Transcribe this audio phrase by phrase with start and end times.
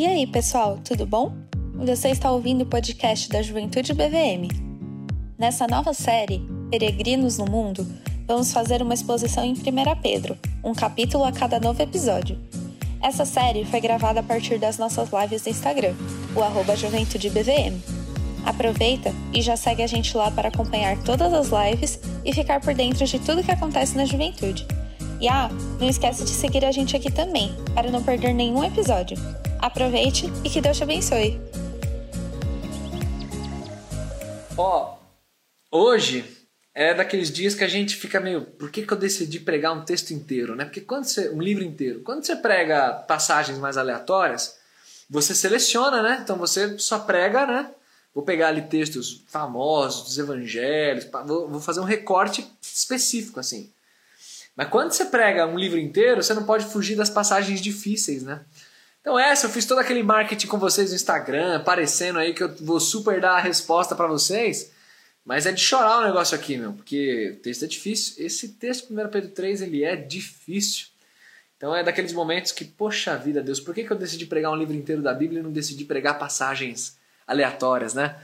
[0.00, 1.30] E aí, pessoal, tudo bom?
[1.74, 4.48] Você está ouvindo o podcast da Juventude BVM.
[5.38, 6.40] Nessa nova série,
[6.70, 7.86] Peregrinos no Mundo,
[8.26, 9.56] vamos fazer uma exposição em 1
[10.00, 12.38] Pedro, um capítulo a cada novo episódio.
[13.02, 15.92] Essa série foi gravada a partir das nossas lives no Instagram,
[16.34, 17.78] o arroba JuventudeBVM.
[18.46, 22.72] Aproveita e já segue a gente lá para acompanhar todas as lives e ficar por
[22.72, 24.66] dentro de tudo que acontece na juventude.
[25.20, 29.18] E ah, não esquece de seguir a gente aqui também, para não perder nenhum episódio.
[29.60, 31.38] Aproveite e que Deus te abençoe.
[34.56, 34.96] Ó,
[35.70, 36.24] hoje
[36.74, 39.84] é daqueles dias que a gente fica meio, por que, que eu decidi pregar um
[39.84, 40.64] texto inteiro, né?
[40.64, 44.56] Porque quando você, um livro inteiro, quando você prega passagens mais aleatórias,
[45.08, 46.20] você seleciona, né?
[46.22, 47.70] Então você só prega, né?
[48.14, 53.70] Vou pegar ali textos famosos dos evangelhos, vou fazer um recorte específico assim.
[54.56, 58.44] Mas quando você prega um livro inteiro, você não pode fugir das passagens difíceis, né?
[59.00, 62.54] Então essa, eu fiz todo aquele marketing com vocês no Instagram, aparecendo aí que eu
[62.56, 64.72] vou super dar a resposta para vocês.
[65.24, 68.24] Mas é de chorar o negócio aqui, meu, porque o texto é difícil.
[68.24, 70.86] Esse texto, 1 Pedro 3, ele é difícil.
[71.56, 74.56] Então é daqueles momentos que, poxa vida, Deus, por que, que eu decidi pregar um
[74.56, 78.16] livro inteiro da Bíblia e não decidi pregar passagens aleatórias, né?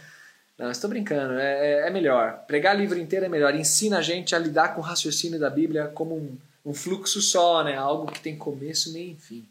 [0.59, 2.45] Não, estou brincando, é, é, é, melhor.
[2.47, 3.55] Pregar livro inteiro é melhor.
[3.55, 7.63] Ensina a gente a lidar com o raciocínio da Bíblia como um, um fluxo só,
[7.63, 7.77] né?
[7.77, 9.47] Algo que tem começo nem fim.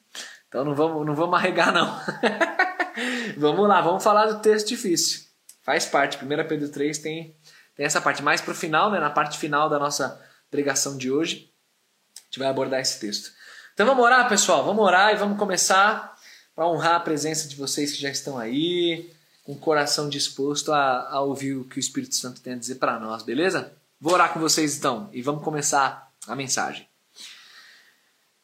[0.56, 2.00] Então não vamos, não vamos arregar, não.
[3.36, 5.26] vamos lá, vamos falar do texto difícil.
[5.62, 6.18] Faz parte.
[6.24, 7.36] 1 Pedro 3 tem,
[7.76, 8.24] tem essa parte.
[8.24, 8.98] Mais para o final, né?
[8.98, 10.18] na parte final da nossa
[10.50, 11.52] pregação de hoje,
[12.18, 13.32] a gente vai abordar esse texto.
[13.74, 14.64] Então vamos orar, pessoal.
[14.64, 16.16] Vamos orar e vamos começar
[16.56, 19.12] para honrar a presença de vocês que já estão aí
[19.44, 22.76] com o coração disposto a, a ouvir o que o Espírito Santo tem a dizer
[22.76, 23.74] para nós, beleza?
[24.00, 26.88] Vou orar com vocês então e vamos começar a mensagem.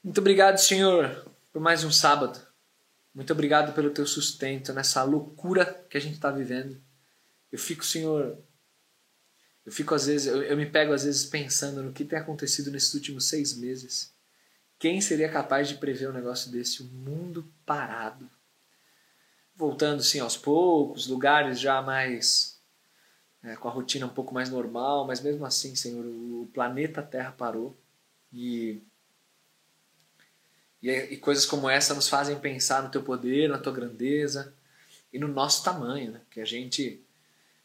[0.03, 2.39] Muito obrigado, Senhor, por mais um sábado.
[3.13, 6.81] Muito obrigado pelo teu sustento nessa loucura que a gente está vivendo.
[7.51, 8.37] Eu fico, Senhor,
[9.65, 12.71] eu fico às vezes, eu, eu me pego às vezes pensando no que tem acontecido
[12.71, 14.13] nesses últimos seis meses.
[14.79, 16.81] Quem seria capaz de prever um negócio desse?
[16.81, 18.29] O mundo parado
[19.61, 22.59] voltando sim aos poucos, lugares já mais
[23.43, 27.31] é, com a rotina um pouco mais normal, mas mesmo assim, Senhor, o planeta Terra
[27.31, 27.77] parou
[28.33, 28.81] e,
[30.81, 34.53] e, e coisas como essa nos fazem pensar no Teu poder, na Tua grandeza
[35.11, 36.21] e no nosso tamanho, né?
[36.29, 37.03] Que a gente,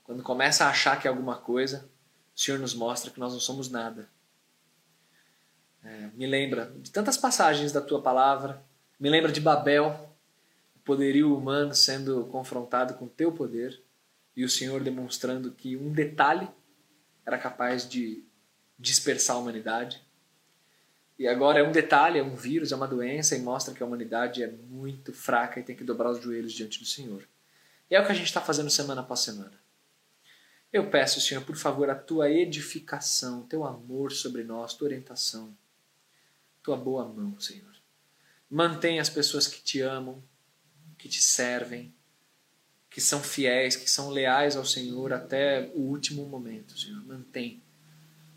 [0.04, 1.88] quando começa a achar que é alguma coisa,
[2.34, 4.08] o Senhor nos mostra que nós não somos nada.
[5.84, 8.62] É, me lembra de tantas passagens da Tua palavra,
[8.98, 10.06] me lembra de Babel,
[10.86, 13.82] poderio humano sendo confrontado com teu poder
[14.36, 16.48] e o Senhor demonstrando que um detalhe
[17.26, 18.24] era capaz de
[18.78, 20.00] dispersar a humanidade.
[21.18, 23.86] E agora é um detalhe, é um vírus, é uma doença e mostra que a
[23.86, 27.26] humanidade é muito fraca e tem que dobrar os joelhos diante do Senhor.
[27.90, 29.58] E é o que a gente está fazendo semana após semana.
[30.72, 35.56] Eu peço, Senhor, por favor, a tua edificação, teu amor sobre nós, tua orientação,
[36.62, 37.74] tua boa mão, Senhor.
[38.50, 40.22] Mantenha as pessoas que te amam,
[40.98, 41.94] que te servem,
[42.90, 47.02] que são fiéis, que são leais ao Senhor até o último momento, Senhor.
[47.06, 47.62] Mantém.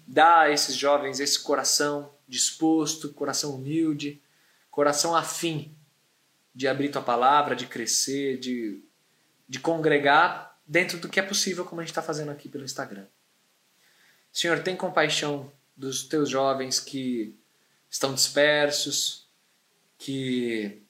[0.08, 4.22] Dá a esses jovens esse coração disposto, coração humilde,
[4.70, 5.76] coração afim
[6.54, 8.82] de abrir tua palavra, de crescer, de,
[9.48, 13.06] de congregar dentro do que é possível, como a gente está fazendo aqui pelo Instagram.
[14.32, 17.36] Senhor, tem compaixão dos teus jovens que
[17.90, 19.28] estão dispersos,
[19.98, 20.82] que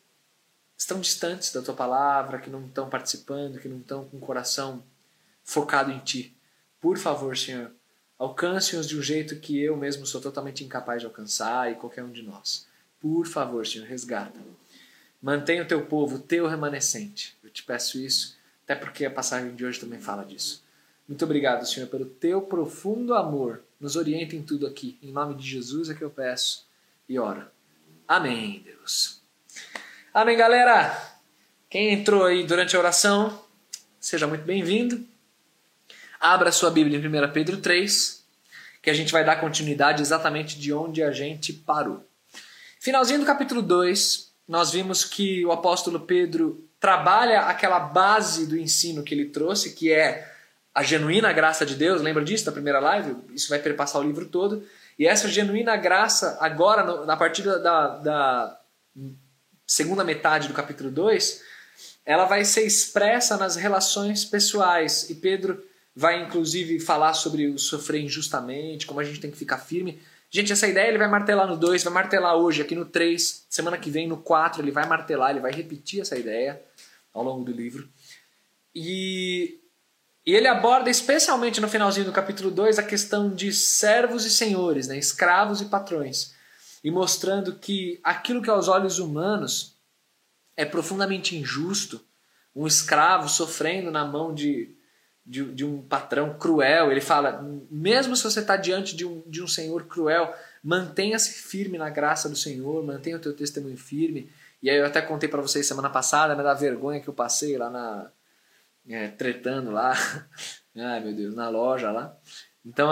[0.77, 4.83] estão distantes da tua palavra, que não estão participando, que não estão com o coração
[5.43, 6.35] focado em ti.
[6.81, 7.71] Por favor, Senhor,
[8.19, 12.11] alcance-os de um jeito que eu mesmo sou totalmente incapaz de alcançar e qualquer um
[12.11, 12.67] de nós.
[12.99, 14.39] Por favor, Senhor, resgata.
[15.21, 17.37] Mantenha o teu povo, teu remanescente.
[17.41, 20.63] Eu te peço isso, até porque a passagem de hoje também fala disso.
[21.07, 23.63] Muito obrigado, Senhor, pelo teu profundo amor.
[23.79, 24.99] Nos orienta em tudo aqui.
[25.01, 26.67] Em nome de Jesus é que eu peço
[27.07, 27.47] e oro.
[28.07, 29.21] Amém, Deus.
[30.13, 31.17] Amém, galera?
[31.69, 33.43] Quem entrou aí durante a oração,
[33.99, 35.08] seja muito bem-vindo.
[36.19, 38.25] Abra sua Bíblia em 1 Pedro 3,
[38.81, 42.05] que a gente vai dar continuidade exatamente de onde a gente parou.
[42.77, 49.01] Finalzinho do capítulo 2, nós vimos que o apóstolo Pedro trabalha aquela base do ensino
[49.01, 50.29] que ele trouxe, que é
[50.75, 52.01] a genuína graça de Deus.
[52.01, 53.15] Lembra disso da primeira live?
[53.33, 54.67] Isso vai perpassar o livro todo.
[54.97, 58.59] E essa genuína graça, agora, na partir da, da
[59.65, 61.43] segunda metade do capítulo 2,
[62.05, 65.09] ela vai ser expressa nas relações pessoais.
[65.09, 65.63] E Pedro
[65.99, 69.99] vai inclusive falar sobre o sofrer injustamente, como a gente tem que ficar firme.
[70.31, 73.77] Gente, essa ideia ele vai martelar no 2, vai martelar hoje, aqui no 3, semana
[73.77, 76.61] que vem, no 4, ele vai martelar, ele vai repetir essa ideia
[77.13, 77.85] ao longo do livro.
[78.73, 79.59] E,
[80.25, 84.87] e ele aborda especialmente no finalzinho do capítulo 2 a questão de servos e senhores,
[84.87, 84.97] né?
[84.97, 86.33] escravos e patrões.
[86.81, 89.75] E mostrando que aquilo que aos olhos humanos
[90.55, 91.99] é profundamente injusto,
[92.55, 94.78] um escravo sofrendo na mão de,
[95.25, 96.91] de, de um patrão cruel.
[96.91, 100.33] Ele fala: mesmo se você está diante de um, de um senhor cruel,
[100.63, 104.31] mantenha-se firme na graça do Senhor, mantenha o teu testemunho firme.
[104.61, 107.57] E aí eu até contei para vocês semana passada, né, da vergonha que eu passei
[107.57, 108.11] lá na.
[108.89, 109.93] É, tretando lá.
[110.75, 112.15] Ai meu Deus, na loja lá.
[112.65, 112.89] Então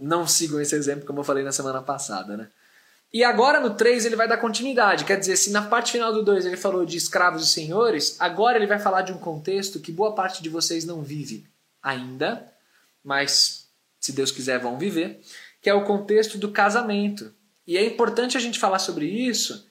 [0.00, 2.48] não sigam esse exemplo como eu falei na semana passada, né?
[3.12, 6.24] E agora no 3 ele vai dar continuidade, quer dizer, se na parte final do
[6.24, 9.92] 2 ele falou de escravos e senhores, agora ele vai falar de um contexto que
[9.92, 11.46] boa parte de vocês não vive
[11.84, 12.50] ainda,
[13.04, 13.68] mas
[14.00, 15.20] se Deus quiser vão viver,
[15.60, 17.32] que é o contexto do casamento.
[17.66, 19.68] E é importante a gente falar sobre isso,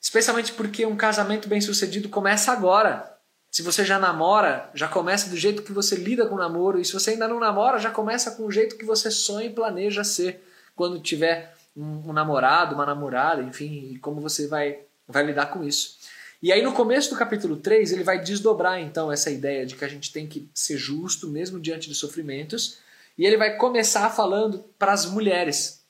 [0.00, 3.10] especialmente porque um casamento bem-sucedido começa agora.
[3.50, 6.84] Se você já namora, já começa do jeito que você lida com o namoro, e
[6.84, 10.04] se você ainda não namora, já começa com o jeito que você sonha e planeja
[10.04, 10.42] ser
[10.74, 15.62] quando tiver um, um namorado, uma namorada, enfim, e como você vai, vai lidar com
[15.62, 15.98] isso.
[16.42, 19.84] E aí no começo do capítulo 3, ele vai desdobrar então essa ideia de que
[19.84, 22.78] a gente tem que ser justo mesmo diante de sofrimentos,
[23.16, 25.84] e ele vai começar falando para as mulheres.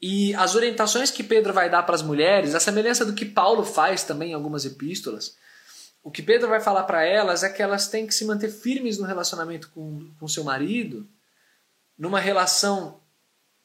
[0.00, 3.64] E as orientações que Pedro vai dar para as mulheres, a semelhança do que Paulo
[3.64, 5.36] faz também em algumas epístolas,
[6.02, 8.96] o que Pedro vai falar para elas é que elas têm que se manter firmes
[8.96, 11.06] no relacionamento com, com seu marido,
[11.98, 12.98] numa relação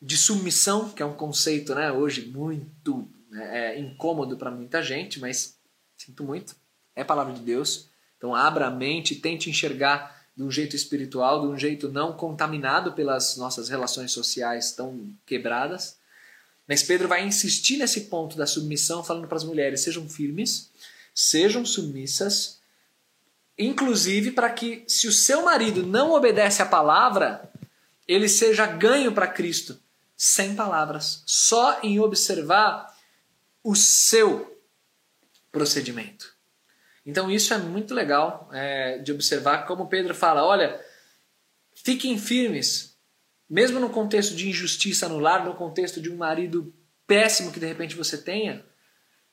[0.01, 5.57] de submissão, que é um conceito né, hoje muito é incômodo para muita gente, mas
[5.97, 6.55] sinto muito,
[6.95, 7.89] é palavra de Deus.
[8.17, 12.93] Então abra a mente, tente enxergar de um jeito espiritual, de um jeito não contaminado
[12.93, 15.97] pelas nossas relações sociais tão quebradas.
[16.67, 20.69] Mas Pedro vai insistir nesse ponto da submissão, falando para as mulheres: sejam firmes,
[21.13, 22.59] sejam submissas,
[23.57, 27.49] inclusive para que, se o seu marido não obedece à palavra,
[28.07, 29.79] ele seja ganho para Cristo,
[30.15, 32.95] sem palavras, só em observar
[33.67, 34.57] o seu
[35.51, 36.33] procedimento.
[37.05, 40.79] Então isso é muito legal é, de observar como Pedro fala, olha,
[41.75, 42.97] fiquem firmes,
[43.49, 46.73] mesmo no contexto de injustiça no lar, no contexto de um marido
[47.05, 48.63] péssimo que de repente você tenha,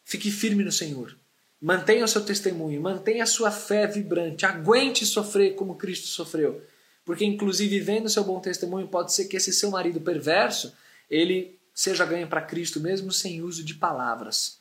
[0.03, 1.17] fique firme no Senhor.
[1.61, 6.61] Mantenha o seu testemunho, mantenha a sua fé vibrante, aguente sofrer como Cristo sofreu.
[7.05, 10.75] Porque, inclusive, vendo seu bom testemunho, pode ser que esse seu marido perverso,
[11.09, 14.61] ele seja ganho para Cristo mesmo sem uso de palavras.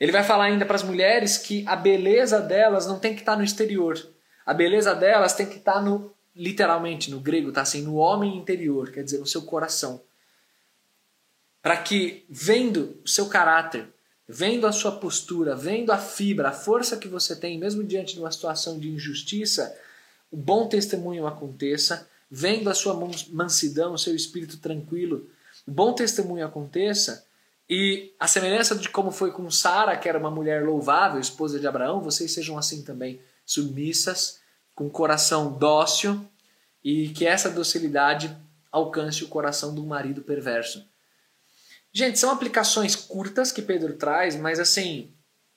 [0.00, 3.32] Ele vai falar ainda para as mulheres que a beleza delas não tem que estar
[3.32, 3.96] tá no exterior.
[4.44, 8.36] A beleza delas tem que estar tá no literalmente no grego, tá assim, no homem
[8.36, 10.02] interior, quer dizer, no seu coração.
[11.60, 13.88] Para que vendo o seu caráter,
[14.26, 18.20] vendo a sua postura, vendo a fibra, a força que você tem, mesmo diante de
[18.20, 19.76] uma situação de injustiça,
[20.30, 22.94] o bom testemunho aconteça, vendo a sua
[23.30, 25.28] mansidão, o seu espírito tranquilo,
[25.66, 27.26] bom testemunho aconteça
[27.68, 31.68] e a semelhança de como foi com Sara, que era uma mulher louvável, esposa de
[31.68, 34.40] Abraão, vocês sejam assim também, submissas,
[34.74, 36.28] com coração dócil
[36.82, 38.36] e que essa docilidade
[38.72, 40.84] alcance o coração do marido perverso.
[41.92, 45.12] Gente, são aplicações curtas que Pedro traz, mas assim,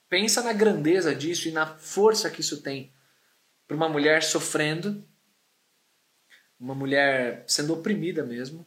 [0.09, 2.92] pensa na grandeza disso e na força que isso tem
[3.68, 5.04] para uma mulher sofrendo,
[6.59, 8.66] uma mulher sendo oprimida mesmo,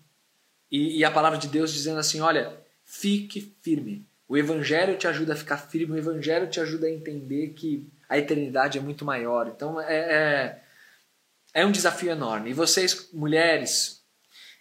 [0.71, 4.07] e, e a palavra de Deus dizendo assim: olha, fique firme.
[4.29, 8.19] O Evangelho te ajuda a ficar firme, o Evangelho te ajuda a entender que a
[8.19, 9.47] eternidade é muito maior.
[9.49, 10.63] Então é, é,
[11.55, 12.51] é um desafio enorme.
[12.51, 14.03] E vocês, mulheres,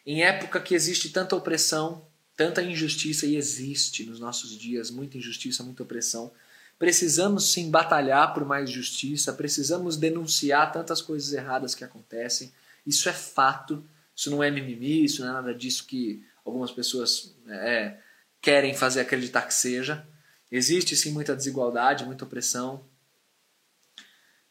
[0.06, 2.06] em época que existe tanta opressão,
[2.38, 6.32] tanta injustiça, e existe nos nossos dias muita injustiça, muita opressão,
[6.78, 12.52] precisamos sim batalhar por mais justiça, precisamos denunciar tantas coisas erradas que acontecem.
[12.86, 13.84] Isso é fato.
[14.16, 17.98] Isso não é mimimi, isso não é nada disso que algumas pessoas é,
[18.42, 20.08] querem fazer acreditar que seja.
[20.52, 22.88] Existe sim muita desigualdade, muita opressão.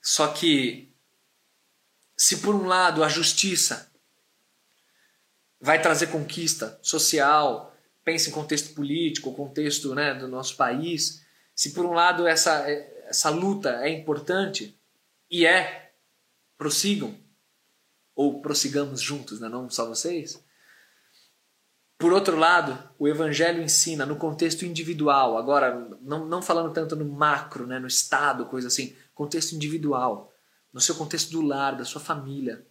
[0.02, 0.92] Só que,
[2.16, 3.90] se por um lado a justiça
[5.58, 11.86] vai trazer conquista social, pense em contexto político, contexto né, do nosso país, se por
[11.86, 12.68] um lado essa,
[13.06, 14.78] essa luta é importante,
[15.30, 15.92] e é,
[16.58, 17.18] prossigam,
[18.14, 19.48] ou prossigamos juntos, né?
[19.48, 20.42] não só vocês.
[21.98, 27.04] Por outro lado, o Evangelho ensina no contexto individual, agora não, não falando tanto no
[27.04, 30.32] macro, né, no Estado, coisa assim, contexto individual,
[30.72, 32.66] no seu contexto do lar, da sua família.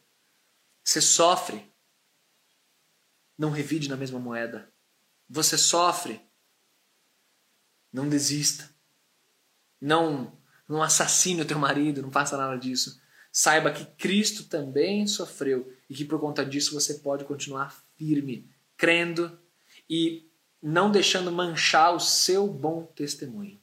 [0.83, 1.71] Você sofre.
[3.37, 4.71] não revide na mesma moeda.
[5.29, 6.21] Você sofre,
[7.91, 8.69] não desista.
[9.79, 13.01] Não, não assassine o teu marido, não faça nada disso.
[13.35, 18.47] Saiba que Cristo também sofreu e que por conta disso você pode continuar firme,
[18.77, 19.39] crendo
[19.89, 20.29] e
[20.61, 23.59] não deixando manchar o seu bom testemunho.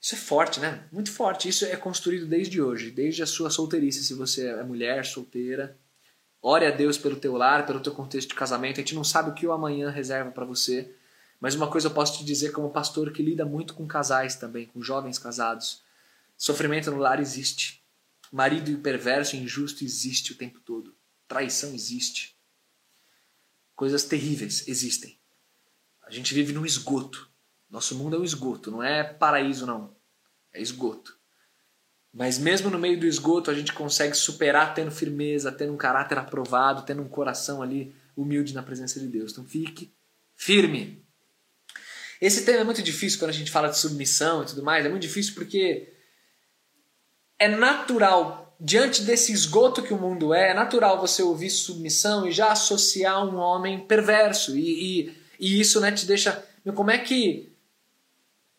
[0.00, 0.84] Isso é forte, né?
[0.92, 1.48] Muito forte.
[1.48, 4.04] Isso é construído desde hoje, desde a sua solteirice.
[4.04, 5.76] Se você é mulher, solteira,
[6.40, 8.76] ore a Deus pelo teu lar, pelo teu contexto de casamento.
[8.76, 10.94] A gente não sabe o que o amanhã reserva para você.
[11.40, 14.66] Mas uma coisa eu posso te dizer como pastor que lida muito com casais também,
[14.66, 15.82] com jovens casados.
[16.36, 17.77] Sofrimento no lar existe.
[18.32, 20.94] Marido perverso injusto existe o tempo todo.
[21.26, 22.36] Traição existe.
[23.74, 25.18] Coisas terríveis existem.
[26.02, 27.30] A gente vive num esgoto.
[27.70, 29.94] Nosso mundo é um esgoto, não é paraíso não.
[30.52, 31.18] É esgoto.
[32.12, 36.18] Mas mesmo no meio do esgoto a gente consegue superar tendo firmeza, tendo um caráter
[36.18, 39.32] aprovado, tendo um coração ali humilde na presença de Deus.
[39.32, 39.94] Então fique
[40.34, 41.04] firme.
[42.20, 44.84] Esse tema é muito difícil quando a gente fala de submissão e tudo mais.
[44.84, 45.92] É muito difícil porque
[47.38, 52.32] é natural, diante desse esgoto que o mundo é, é natural você ouvir submissão e
[52.32, 54.56] já associar um homem perverso.
[54.56, 56.44] E, e, e isso né, te deixa.
[56.74, 57.52] Como é que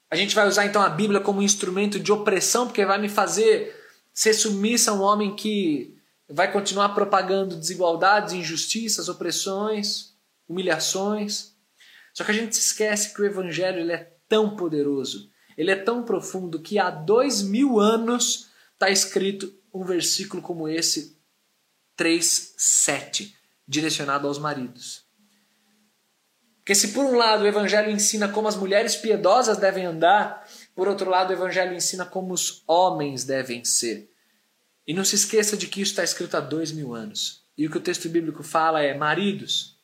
[0.09, 3.75] a gente vai usar então a Bíblia como instrumento de opressão, porque vai me fazer
[4.13, 5.95] ser submissa a um homem que
[6.27, 10.15] vai continuar propagando desigualdades, injustiças, opressões,
[10.47, 11.53] humilhações.
[12.13, 15.75] Só que a gente se esquece que o Evangelho ele é tão poderoso, ele é
[15.75, 18.48] tão profundo que há dois mil anos
[18.79, 21.19] está escrito um versículo como esse,
[21.97, 23.33] 3,7,
[23.67, 25.05] direcionado aos maridos.
[26.59, 30.87] Porque se por um lado o Evangelho ensina como as mulheres piedosas devem andar, por
[30.87, 34.09] outro lado o Evangelho ensina como os homens devem ser.
[34.87, 37.43] E não se esqueça de que isso está escrito há dois mil anos.
[37.57, 39.77] E o que o texto bíblico fala é: maridos,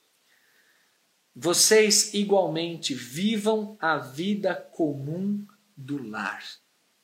[1.35, 6.41] vocês igualmente vivam a vida comum do lar.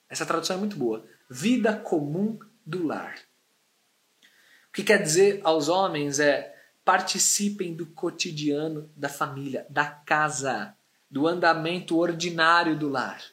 [0.08, 1.06] Essa tradução é muito boa.
[1.34, 3.16] Vida comum do lar.
[4.68, 10.76] O que quer dizer aos homens é participem do cotidiano da família, da casa,
[11.10, 13.24] do andamento ordinário do lar.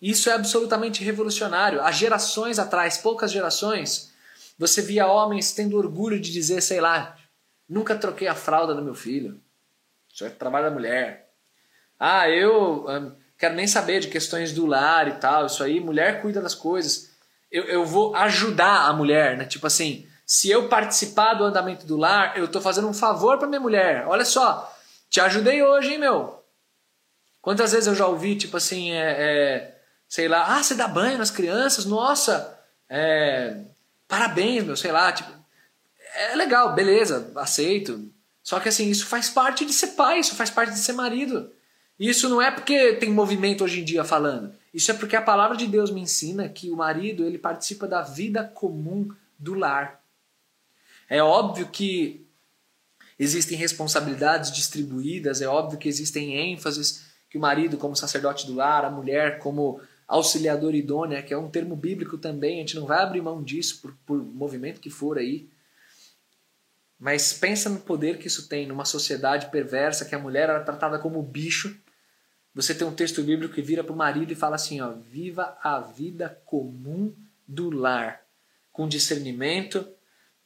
[0.00, 1.82] Isso é absolutamente revolucionário.
[1.82, 4.14] Há gerações atrás, poucas gerações,
[4.58, 7.18] você via homens tendo orgulho de dizer, sei lá,
[7.68, 9.38] nunca troquei a fralda do meu filho.
[10.10, 11.34] Isso é trabalho da mulher.
[12.00, 15.46] Ah, eu hum, quero nem saber de questões do lar e tal.
[15.46, 17.10] Isso aí, mulher cuida das coisas.
[17.50, 19.44] Eu, eu vou ajudar a mulher, né?
[19.44, 23.48] Tipo assim, se eu participar do andamento do lar, eu estou fazendo um favor para
[23.48, 24.04] minha mulher.
[24.06, 24.74] Olha só,
[25.10, 26.42] te ajudei hoje, hein, meu?
[27.40, 31.18] Quantas vezes eu já ouvi, tipo assim, é, é, sei lá, ah, você dá banho
[31.18, 31.84] nas crianças?
[31.84, 33.58] Nossa, é,
[34.08, 35.30] parabéns, meu, sei lá, tipo,
[36.14, 38.10] é legal, beleza, aceito.
[38.42, 41.52] Só que assim, isso faz parte de ser pai, isso faz parte de ser marido.
[41.98, 44.52] Isso não é porque tem movimento hoje em dia falando.
[44.72, 48.02] Isso é porque a palavra de Deus me ensina que o marido ele participa da
[48.02, 49.08] vida comum
[49.38, 50.02] do lar.
[51.08, 52.26] É óbvio que
[53.18, 58.84] existem responsabilidades distribuídas, é óbvio que existem ênfases que o marido, como sacerdote do lar,
[58.84, 63.02] a mulher, como auxiliador idônea, que é um termo bíblico também, a gente não vai
[63.02, 65.48] abrir mão disso por, por movimento que for aí.
[66.98, 70.98] Mas pensa no poder que isso tem numa sociedade perversa, que a mulher era tratada
[70.98, 71.76] como bicho.
[72.54, 75.58] Você tem um texto bíblico que vira para o marido e fala assim: ó, viva
[75.62, 77.14] a vida comum
[77.46, 78.22] do lar,
[78.72, 79.86] com discernimento,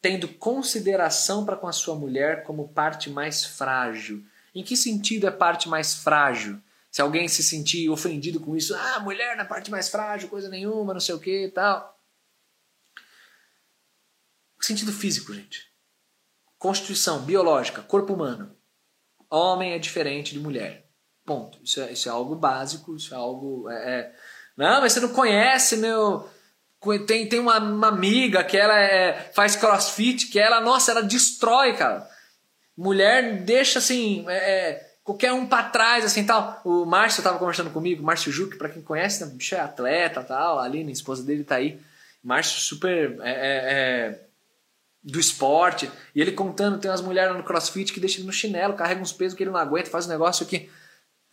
[0.00, 4.24] tendo consideração para com a sua mulher como parte mais frágil.
[4.54, 6.60] Em que sentido é parte mais frágil?
[6.90, 10.94] Se alguém se sentir ofendido com isso, ah, mulher na parte mais frágil, coisa nenhuma,
[10.94, 11.96] não sei o que e tal.
[14.58, 15.68] Sentido físico, gente.
[16.58, 18.56] Constituição biológica, corpo humano.
[19.30, 20.87] Homem é diferente de mulher.
[21.28, 21.58] Ponto.
[21.62, 23.68] Isso é, isso é algo básico, isso é algo.
[23.68, 24.12] É, é...
[24.56, 26.26] Não, mas você não conhece meu
[27.06, 31.74] tem, tem uma, uma amiga que ela é, faz crossfit, que ela, nossa, ela destrói,
[31.74, 32.08] cara.
[32.76, 36.60] Mulher deixa assim, é, é qualquer um para trás, assim tal.
[36.64, 40.58] O Márcio tava conversando comigo, Márcio Juque, para quem conhece, né, bicho é atleta tal.
[40.58, 41.80] A Aline, a esposa dele, tá aí.
[42.22, 44.20] Márcio super é, é,
[45.02, 45.90] do esporte.
[46.14, 49.12] E ele contando, tem umas mulheres no crossfit que deixam ele no chinelo, carrega uns
[49.12, 50.70] pesos que ele não aguenta, faz um negócio que.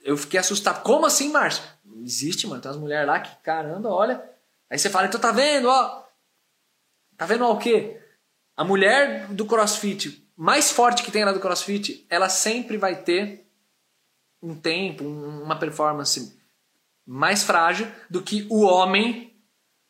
[0.06, 0.84] Eu fiquei assustado.
[0.84, 1.64] Como assim, Márcio?
[2.02, 2.62] Existe, mano.
[2.62, 4.36] Tem umas mulheres lá que, caramba, olha
[4.70, 6.04] Aí você fala, então tá vendo, ó.
[7.18, 8.02] Tá vendo ó, o quê?
[8.58, 13.48] A mulher do crossfit, mais forte que tem lá do crossfit, ela sempre vai ter
[14.42, 16.38] um tempo, uma performance
[17.06, 19.34] mais frágil do que o homem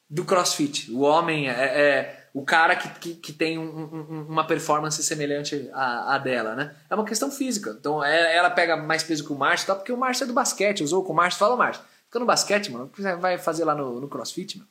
[0.10, 0.92] do crossfit.
[0.92, 5.70] O homem é, é o cara que, que, que tem um, um, uma performance semelhante
[5.72, 6.76] à, à, dela, né?
[6.90, 7.74] É uma questão física.
[7.80, 9.74] Então é, ela pega mais peso que o Márcio, tá?
[9.74, 12.70] porque o Márcio é do basquete, usou com o Márcio, fala, Márcio, fica no basquete,
[12.74, 14.70] mano, o vai fazer lá no, no crossfit, mano?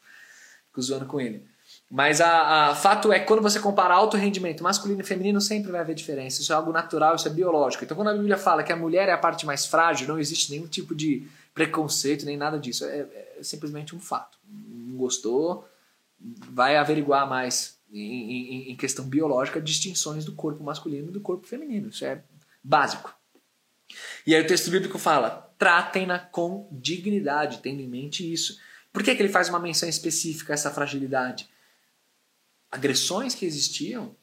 [0.67, 1.43] Fico zoando com ele.
[1.91, 5.73] Mas a, a, fato é que quando você compara alto rendimento masculino e feminino, sempre
[5.73, 6.43] vai haver diferença.
[6.43, 7.83] Isso é algo natural, isso é biológico.
[7.83, 10.51] Então, quando a Bíblia fala que a mulher é a parte mais frágil, não existe
[10.51, 12.85] nenhum tipo de preconceito, nem nada disso.
[12.85, 13.07] É,
[13.39, 14.37] é simplesmente um fato.
[14.47, 15.67] Não gostou,
[16.51, 21.47] vai averiguar mais em, em, em, questão biológica distinções do corpo masculino e do corpo
[21.47, 21.89] feminino.
[21.89, 22.23] Isso é
[22.63, 23.15] básico.
[24.27, 28.59] E aí o texto bíblico fala: tratem-na com dignidade, tendo em mente isso.
[28.93, 31.49] Por que, que ele faz uma menção específica a essa fragilidade?
[32.71, 34.17] Agressões que existiam,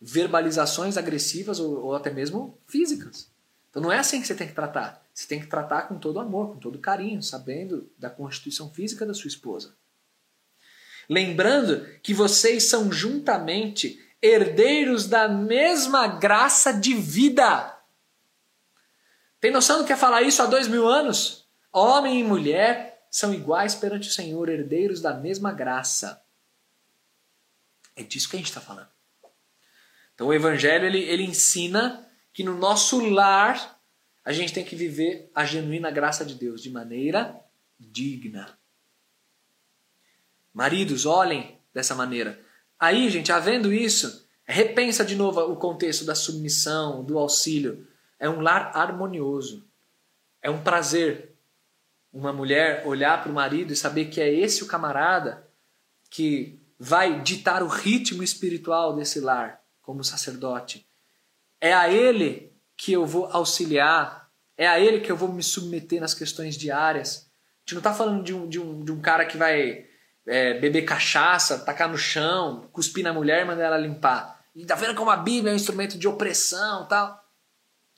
[0.00, 3.30] verbalizações agressivas ou, ou até mesmo físicas.
[3.70, 5.04] Então não é assim que você tem que tratar.
[5.12, 9.14] Você tem que tratar com todo amor, com todo carinho, sabendo da constituição física da
[9.14, 9.74] sua esposa.
[11.08, 17.76] Lembrando que vocês são juntamente herdeiros da mesma graça de vida.
[19.40, 21.46] Tem noção do que é falar isso há dois mil anos?
[21.72, 26.22] Homem e mulher são iguais perante o Senhor, herdeiros da mesma graça.
[27.94, 28.88] É disso que a gente está falando.
[30.14, 33.80] Então o Evangelho ele, ele ensina que no nosso lar
[34.24, 37.40] a gente tem que viver a genuína graça de Deus de maneira
[37.78, 38.55] digna.
[40.56, 42.40] Maridos, olhem dessa maneira.
[42.80, 47.86] Aí, gente, havendo isso, repensa de novo o contexto da submissão, do auxílio.
[48.18, 49.68] É um lar harmonioso.
[50.40, 51.36] É um prazer
[52.10, 55.46] uma mulher olhar para o marido e saber que é esse o camarada
[56.08, 60.88] que vai ditar o ritmo espiritual desse lar, como sacerdote.
[61.60, 66.00] É a ele que eu vou auxiliar, é a ele que eu vou me submeter
[66.00, 67.26] nas questões diárias.
[67.28, 69.84] A gente não está falando de um, de, um, de um cara que vai
[70.26, 74.44] é, beber cachaça, tacar no chão, cuspir na mulher e mandar ela limpar.
[74.54, 77.24] E tá vendo como a Bíblia é um instrumento de opressão tal.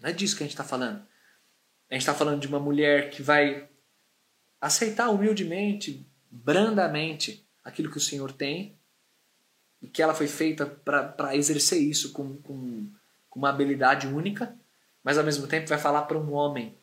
[0.01, 1.03] Não é disso que a gente está falando.
[1.91, 3.69] A gente está falando de uma mulher que vai
[4.61, 8.77] aceitar humildemente, brandamente, aquilo que o Senhor tem
[9.81, 12.91] e que ela foi feita para exercer isso com, com,
[13.31, 14.55] com, uma habilidade única,
[15.03, 16.77] mas ao mesmo tempo vai falar para um homem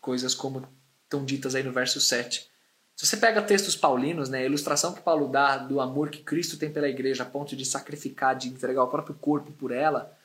[0.00, 0.68] coisas como
[1.04, 2.50] estão ditas aí no verso 7.
[3.02, 6.56] Se você pega textos paulinos, né, a ilustração que Paulo dá do amor que Cristo
[6.56, 10.16] tem pela igreja a ponto de sacrificar, de entregar o próprio corpo por ela,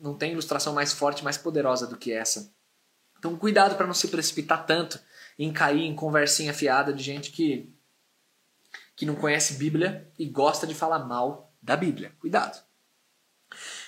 [0.00, 2.54] não tem ilustração mais forte, mais poderosa do que essa.
[3.18, 5.00] Então cuidado para não se precipitar tanto
[5.36, 7.68] em cair em conversinha fiada de gente que
[8.94, 12.12] que não conhece Bíblia e gosta de falar mal da Bíblia.
[12.20, 12.62] Cuidado.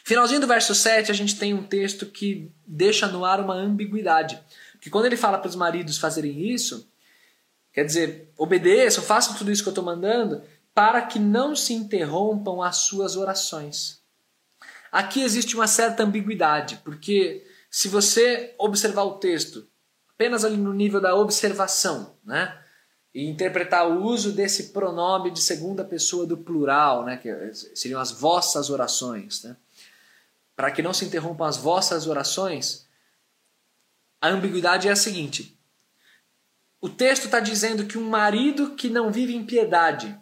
[0.03, 4.43] Finalzinho do verso 7, a gente tem um texto que deixa no ar uma ambiguidade.
[4.73, 6.91] Porque quando ele fala para os maridos fazerem isso,
[7.77, 10.43] quer dizer, obedeçam, façam tudo isso que eu estou mandando,
[10.75, 14.01] para que não se interrompam as suas orações.
[14.91, 19.69] Aqui existe uma certa ambiguidade, porque se você observar o texto
[20.09, 22.59] apenas ali no nível da observação, né?
[23.15, 27.31] e interpretar o uso desse pronome de segunda pessoa do plural, né, que
[27.75, 29.57] seriam as vossas orações, né?
[30.55, 32.87] Para que não se interrompam as vossas orações,
[34.21, 35.56] a ambiguidade é a seguinte:
[36.81, 40.19] o texto está dizendo que um marido que não vive em piedade,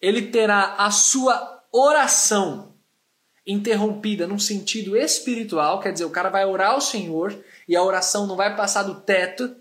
[0.00, 2.74] ele terá a sua oração
[3.46, 7.34] interrompida num sentido espiritual, quer dizer, o cara vai orar ao Senhor
[7.66, 9.56] e a oração não vai passar do teto,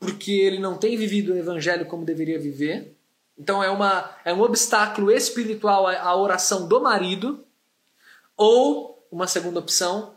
[0.00, 2.96] porque ele não tem vivido o evangelho como deveria viver.
[3.38, 7.44] Então é, uma, é um obstáculo espiritual à oração do marido.
[8.36, 10.14] Ou, uma segunda opção,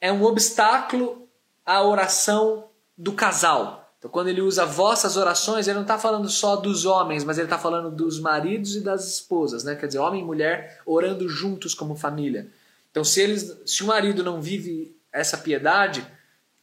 [0.00, 1.28] é um obstáculo
[1.64, 3.87] à oração do casal.
[4.10, 7.58] Quando ele usa vossas orações, ele não está falando só dos homens, mas ele está
[7.58, 9.74] falando dos maridos e das esposas, né?
[9.74, 12.48] Quer dizer, homem e mulher orando juntos como família.
[12.90, 16.06] Então, se, eles, se o marido não vive essa piedade,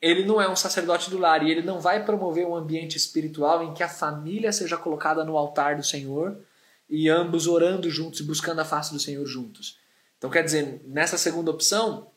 [0.01, 3.63] ele não é um sacerdote do lar e ele não vai promover um ambiente espiritual
[3.63, 6.37] em que a família seja colocada no altar do Senhor
[6.89, 9.79] e ambos orando juntos e buscando a face do Senhor juntos.
[10.17, 12.11] Então, quer dizer, nessa segunda opção,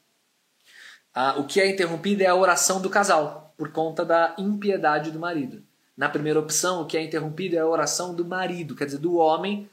[1.36, 5.62] o que é interrompido é a oração do casal, por conta da impiedade do marido.
[5.96, 9.16] Na primeira opção, o que é interrompido é a oração do marido, quer dizer, do
[9.16, 9.68] homem,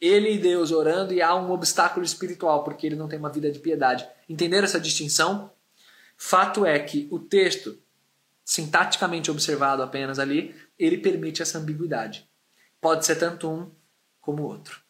[0.00, 3.52] ele e Deus orando e há um obstáculo espiritual, porque ele não tem uma vida
[3.52, 4.06] de piedade.
[4.28, 5.52] Entenderam essa distinção?
[6.16, 7.78] Fato é que o texto,
[8.44, 12.28] sintaticamente observado apenas ali, ele permite essa ambiguidade.
[12.80, 13.70] Pode ser tanto um
[14.20, 14.80] como o outro.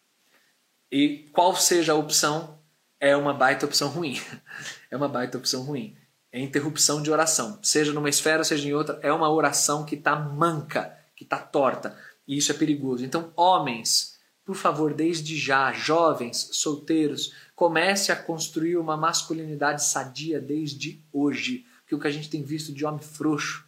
[0.91, 2.59] E qual seja a opção,
[2.99, 4.19] é uma baita opção ruim.
[4.89, 5.95] É uma baita opção ruim.
[6.31, 7.59] É interrupção de oração.
[7.61, 11.97] Seja numa esfera, seja em outra, é uma oração que está manca, que está torta.
[12.27, 13.03] E isso é perigoso.
[13.03, 21.03] Então, homens, por favor, desde já, jovens, solteiros, comece a construir uma masculinidade sadia desde
[21.11, 21.65] hoje.
[21.85, 23.65] Que o que a gente tem visto de homem frouxo,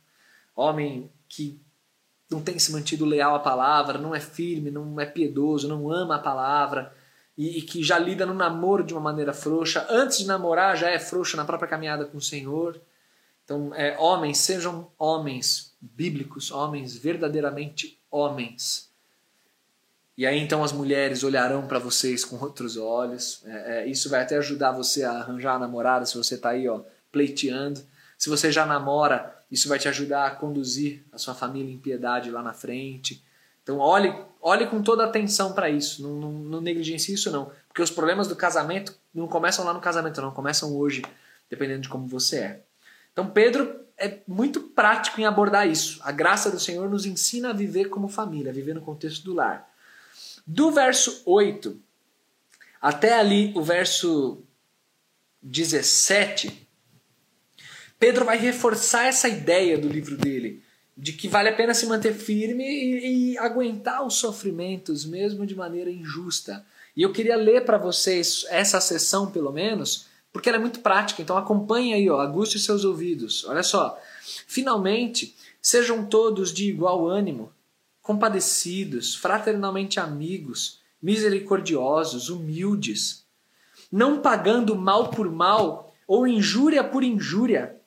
[0.56, 1.60] homem que
[2.32, 6.16] não tem se mantido leal à palavra, não é firme, não é piedoso, não ama
[6.16, 6.96] a palavra
[7.38, 10.90] e, e, que já lida no namoro de uma maneira frouxa, antes de namorar já
[10.90, 12.80] é frouxo na própria caminhada com o Senhor.
[13.44, 18.94] Então, é, homens, sejam homens bíblicos, homens verdadeiramente homens.
[20.16, 23.42] E aí então as mulheres olharão para vocês com outros olhos.
[23.46, 26.68] É, é, isso vai até ajudar você a arranjar a namorada se você está aí
[26.68, 27.82] ó, pleiteando.
[28.18, 32.30] Se você já namora, isso vai te ajudar a conduzir a sua família em piedade
[32.30, 33.24] lá na frente.
[33.64, 37.82] Então olhe, olhe com toda atenção para isso, não, não, não negligencie isso não, porque
[37.82, 41.02] os problemas do casamento não começam lá no casamento não, começam hoje,
[41.50, 42.62] dependendo de como você é.
[43.12, 46.00] Então Pedro é muito prático em abordar isso.
[46.04, 49.34] A graça do Senhor nos ensina a viver como família, a viver no contexto do
[49.34, 49.70] lar.
[50.46, 51.80] Do verso 8
[52.84, 54.44] até ali o verso
[55.42, 56.68] 17,
[57.98, 60.62] Pedro vai reforçar essa ideia do livro dele,
[60.96, 65.56] de que vale a pena se manter firme e, e aguentar os sofrimentos, mesmo de
[65.56, 66.66] maneira injusta.
[66.96, 71.22] E eu queria ler para vocês essa sessão, pelo menos, porque ela é muito prática.
[71.22, 73.44] Então acompanhe aí, ó, aguste seus ouvidos.
[73.46, 74.00] Olha só.
[74.48, 77.52] Finalmente, sejam todos de igual ânimo,
[78.02, 83.26] compadecidos, fraternalmente amigos, misericordiosos, humildes,
[83.92, 87.80] não pagando mal por mal ou injúria por injúria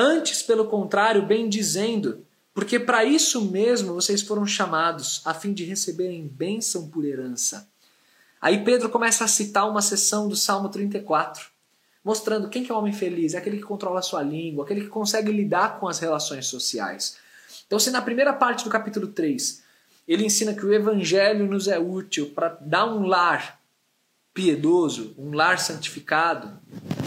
[0.00, 2.24] Antes, pelo contrário, bem dizendo,
[2.58, 7.68] porque para isso mesmo vocês foram chamados, a fim de receberem bênção por herança.
[8.40, 11.46] Aí Pedro começa a citar uma seção do Salmo 34,
[12.02, 14.80] mostrando quem que é o homem feliz, é aquele que controla a sua língua, aquele
[14.80, 17.16] que consegue lidar com as relações sociais.
[17.64, 19.62] Então, se na primeira parte do capítulo 3
[20.08, 23.60] ele ensina que o evangelho nos é útil para dar um lar
[24.34, 26.58] piedoso, um lar santificado,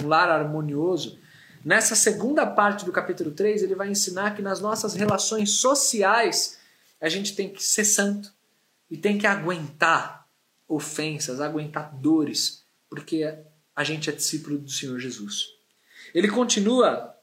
[0.01, 1.19] um lar harmonioso,
[1.63, 6.57] Nessa segunda parte do capítulo 3, ele vai ensinar que nas nossas relações sociais
[6.99, 8.33] a gente tem que ser santo
[8.89, 10.27] e tem que aguentar
[10.67, 13.37] ofensas, aguentar dores, porque
[13.75, 15.49] a gente é discípulo do Senhor Jesus.
[16.13, 17.15] Ele continua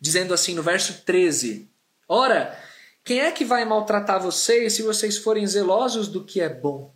[0.00, 1.68] dizendo assim no verso 13:
[2.08, 2.58] Ora,
[3.04, 6.94] quem é que vai maltratar vocês se vocês forem zelosos do que é bom?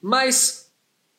[0.00, 0.69] Mas,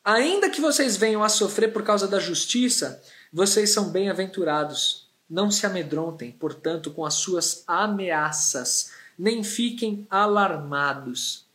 [0.04, 5.08] ainda que vocês venham a sofrer por causa da justiça, vocês são bem-aventurados.
[5.28, 11.46] Não se amedrontem, portanto, com as suas ameaças, nem fiquem alarmados.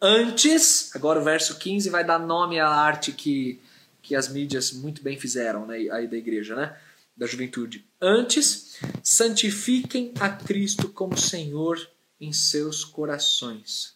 [0.00, 3.60] Antes, agora o verso 15 vai dar nome à arte que,
[4.00, 6.78] que as mídias muito bem fizeram né, aí da igreja, né?
[7.16, 7.84] Da juventude.
[8.00, 11.78] Antes, santifiquem a Cristo como Senhor
[12.20, 13.94] em seus corações.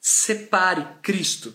[0.00, 1.54] Separe Cristo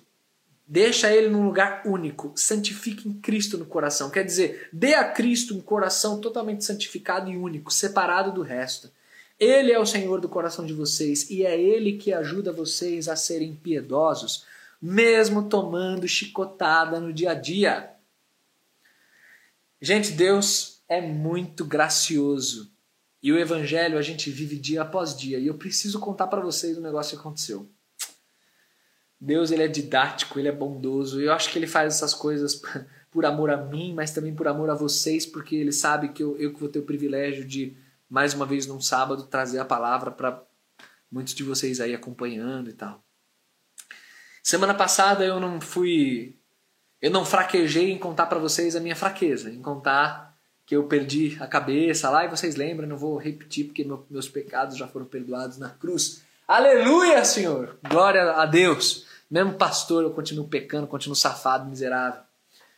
[0.71, 2.32] Deixa ele num lugar único.
[2.36, 4.12] Santifique em Cristo no coração.
[4.12, 8.91] Quer dizer, dê a Cristo um coração totalmente santificado e único, separado do resto.
[9.39, 13.15] Ele é o Senhor do coração de vocês e é Ele que ajuda vocês a
[13.15, 14.45] serem piedosos,
[14.79, 17.89] mesmo tomando chicotada no dia a dia.
[19.82, 22.71] Gente, Deus é muito gracioso
[23.23, 25.39] e o Evangelho a gente vive dia após dia.
[25.39, 27.67] E eu preciso contar para vocês o um negócio que aconteceu.
[29.19, 31.19] Deus ele é didático, ele é bondoso.
[31.19, 32.62] Eu acho que ele faz essas coisas
[33.12, 36.38] por amor a mim, mas também por amor a vocês, porque ele sabe que eu,
[36.38, 37.75] eu que vou ter o privilégio de,
[38.10, 40.41] mais uma vez num sábado, trazer a palavra para
[41.12, 43.03] muitos de vocês aí acompanhando e tal.
[44.41, 46.36] Semana passada eu não fui.
[47.01, 51.36] Eu não fraquejei em contar para vocês a minha fraqueza, em contar que eu perdi
[51.39, 55.05] a cabeça lá, e vocês lembram, não vou repetir porque meu, meus pecados já foram
[55.05, 56.21] perdoados na cruz.
[56.47, 57.79] Aleluia, Senhor!
[57.89, 59.08] Glória a Deus!
[59.29, 62.21] Mesmo pastor, eu continuo pecando, continuo safado, miserável.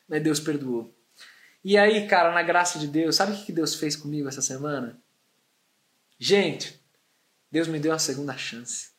[0.07, 0.93] Mas Deus perdoou.
[1.63, 4.99] E aí, cara, na graça de Deus, sabe o que Deus fez comigo essa semana?
[6.19, 6.79] Gente,
[7.51, 8.91] Deus me deu uma segunda chance.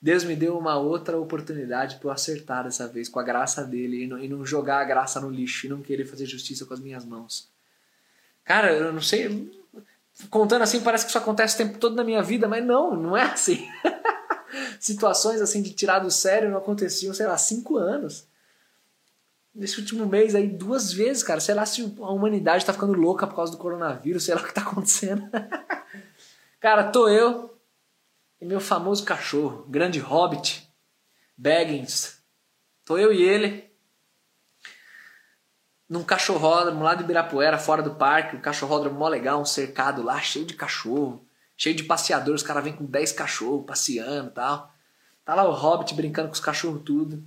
[0.00, 4.04] Deus me deu uma outra oportunidade para eu acertar dessa vez, com a graça dele,
[4.04, 6.74] e não, e não jogar a graça no lixo, e não querer fazer justiça com
[6.74, 7.50] as minhas mãos.
[8.44, 9.50] Cara, eu não sei.
[10.28, 13.16] Contando assim, parece que isso acontece o tempo todo na minha vida, mas não, não
[13.16, 13.66] é assim.
[14.80, 18.26] situações assim de tirar do sério não aconteciam, sei lá, cinco anos.
[19.54, 21.40] Nesse último mês aí, duas vezes, cara.
[21.40, 24.44] Sei lá se a humanidade tá ficando louca por causa do coronavírus, sei lá o
[24.44, 25.28] que tá acontecendo.
[26.58, 27.56] cara, tô eu
[28.40, 30.68] e meu famoso cachorro, grande hobbit,
[31.36, 32.18] Baggins.
[32.84, 33.72] Tô eu e ele
[35.88, 40.20] num cachorródromo lá de Ibirapuera, fora do parque, um cachorródromo mó legal, um cercado lá,
[40.20, 41.23] cheio de cachorro
[41.56, 44.72] cheio de passeadores, os caras vêm com 10 cachorros passeando e tal.
[45.24, 47.24] Tá lá o Hobbit brincando com os cachorros tudo.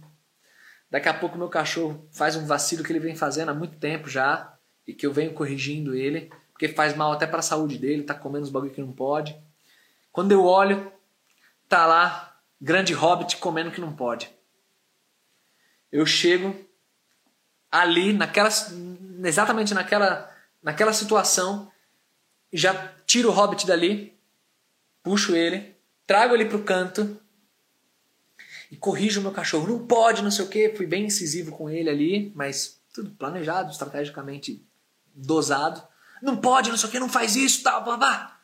[0.89, 4.07] Daqui a pouco meu cachorro faz um vacilo que ele vem fazendo há muito tempo
[4.07, 4.53] já
[4.85, 8.13] e que eu venho corrigindo ele, porque faz mal até para a saúde dele, tá
[8.13, 9.37] comendo os bagulho que não pode.
[10.11, 10.91] Quando eu olho,
[11.67, 14.29] tá lá grande Hobbit comendo que não pode.
[15.91, 16.55] Eu chego
[17.71, 18.49] ali naquela
[19.23, 21.71] exatamente naquela naquela situação,
[22.51, 22.73] já
[23.05, 24.16] tiro o Hobbit dali,
[25.07, 25.73] puxo ele,
[26.05, 27.17] trago ele pro canto
[28.69, 29.65] e corrijo o meu cachorro.
[29.65, 30.75] Não pode, não sei o que.
[30.75, 34.61] Fui bem incisivo com ele ali, mas tudo planejado, estrategicamente
[35.15, 35.81] dosado.
[36.21, 38.39] Não pode, não sei o que, não faz isso, tal, blá, blá.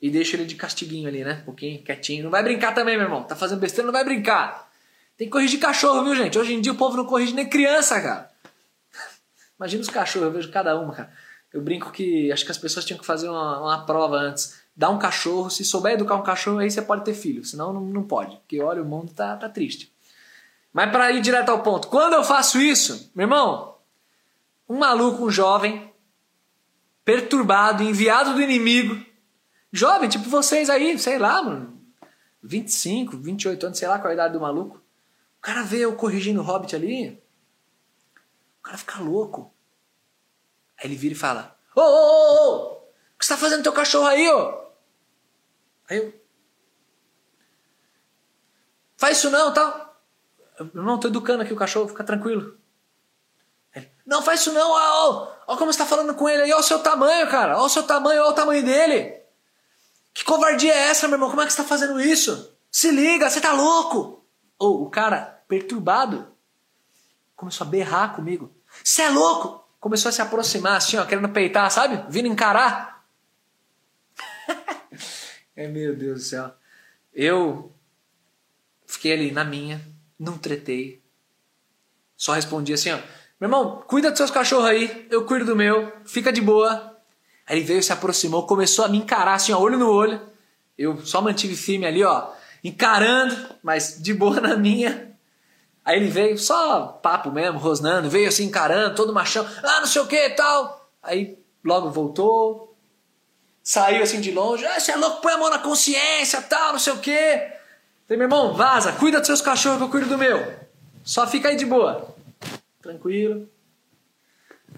[0.00, 1.40] E deixo ele de castiguinho ali, né?
[1.42, 2.22] Um pouquinho, quietinho.
[2.22, 3.24] Não vai brincar também, meu irmão.
[3.24, 4.70] Tá fazendo besteira, não vai brincar.
[5.16, 6.38] Tem que corrigir cachorro, viu, gente?
[6.38, 8.30] Hoje em dia o povo não corrige nem criança, cara.
[9.58, 11.12] Imagina os cachorros, eu vejo cada uma, cara.
[11.52, 14.57] Eu brinco que acho que as pessoas tinham que fazer uma, uma prova antes.
[14.78, 17.44] Dar um cachorro, se souber educar um cachorro, aí você pode ter filho.
[17.44, 18.36] Senão não, não pode.
[18.36, 19.92] Porque olha, o mundo tá, tá triste.
[20.72, 23.76] Mas para ir direto ao ponto, quando eu faço isso, meu irmão,
[24.68, 25.92] um maluco, um jovem,
[27.04, 29.04] perturbado, enviado do inimigo,
[29.72, 31.76] jovem, tipo vocês aí, sei lá, mano,
[32.40, 34.76] 25, 28 anos, sei lá qual é a idade do maluco.
[34.76, 37.20] O cara vê eu corrigindo o Hobbit ali,
[38.60, 39.52] o cara fica louco.
[40.78, 43.72] Aí ele vira e fala: Ô, ô, ô, ô, o que você tá fazendo teu
[43.72, 44.67] cachorro aí, ô?
[45.88, 46.14] Aí eu.
[48.96, 50.00] Faz isso não, tal.
[50.58, 52.58] Eu, não, tô educando aqui o cachorro, fica tranquilo.
[53.74, 56.52] Ele, não, faz isso não, ó, ó, ó como você tá falando com ele aí,
[56.52, 59.22] ó o seu tamanho, cara, ó o seu tamanho, ó o tamanho dele.
[60.12, 61.30] Que covardia é essa, meu irmão?
[61.30, 62.56] Como é que você tá fazendo isso?
[62.72, 64.26] Se liga, você tá louco.
[64.58, 66.34] Ou o cara, perturbado,
[67.36, 68.52] começou a berrar comigo.
[68.82, 69.68] Você é louco?
[69.80, 72.04] começou a se aproximar, assim, ó, querendo peitar, sabe?
[72.08, 72.97] Vindo encarar.
[75.58, 76.52] É, meu Deus do céu.
[77.12, 77.72] Eu
[78.86, 79.84] fiquei ali na minha,
[80.16, 81.02] não tretei.
[82.16, 82.98] Só respondi assim, ó.
[83.40, 86.96] Meu irmão, cuida dos seus cachorros aí, eu cuido do meu, fica de boa.
[87.44, 90.20] Aí ele veio, se aproximou, começou a me encarar assim, ó, olho no olho.
[90.76, 92.30] Eu só mantive firme ali, ó,
[92.62, 95.12] encarando, mas de boa na minha.
[95.84, 100.02] Aí ele veio, só papo mesmo, rosnando, veio assim encarando, todo machão, ah, não sei
[100.02, 100.88] o que e tal.
[101.02, 102.67] Aí logo voltou,
[103.68, 106.78] saiu assim de longe, ah, você é louco, põe a mão na consciência tal, não
[106.78, 107.12] sei o que.
[107.12, 110.58] Falei, meu irmão, vaza, cuida dos seus cachorros que eu cuido do meu.
[111.04, 112.16] Só fica aí de boa.
[112.80, 113.46] Tranquilo.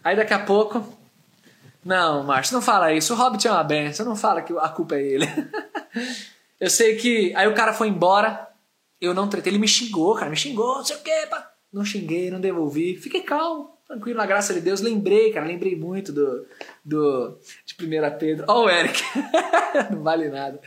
[0.02, 0.84] Aí daqui a pouco,
[1.84, 3.14] não, Márcio, não fala isso.
[3.14, 5.26] O Hobbit é uma benção, não fala que a culpa é ele.
[6.58, 7.32] eu sei que.
[7.36, 8.48] Aí o cara foi embora.
[9.00, 11.48] Eu não tretei, ele me xingou, cara, me xingou, não sei o quê, pá.
[11.72, 12.96] Não xinguei, não devolvi.
[12.96, 14.80] Fiquei calmo, tranquilo, na graça de Deus.
[14.80, 16.46] Lembrei, cara, lembrei muito do,
[16.84, 18.44] do de 1 Pedro.
[18.48, 19.02] Ó, oh, o Eric,
[19.90, 20.60] não vale nada.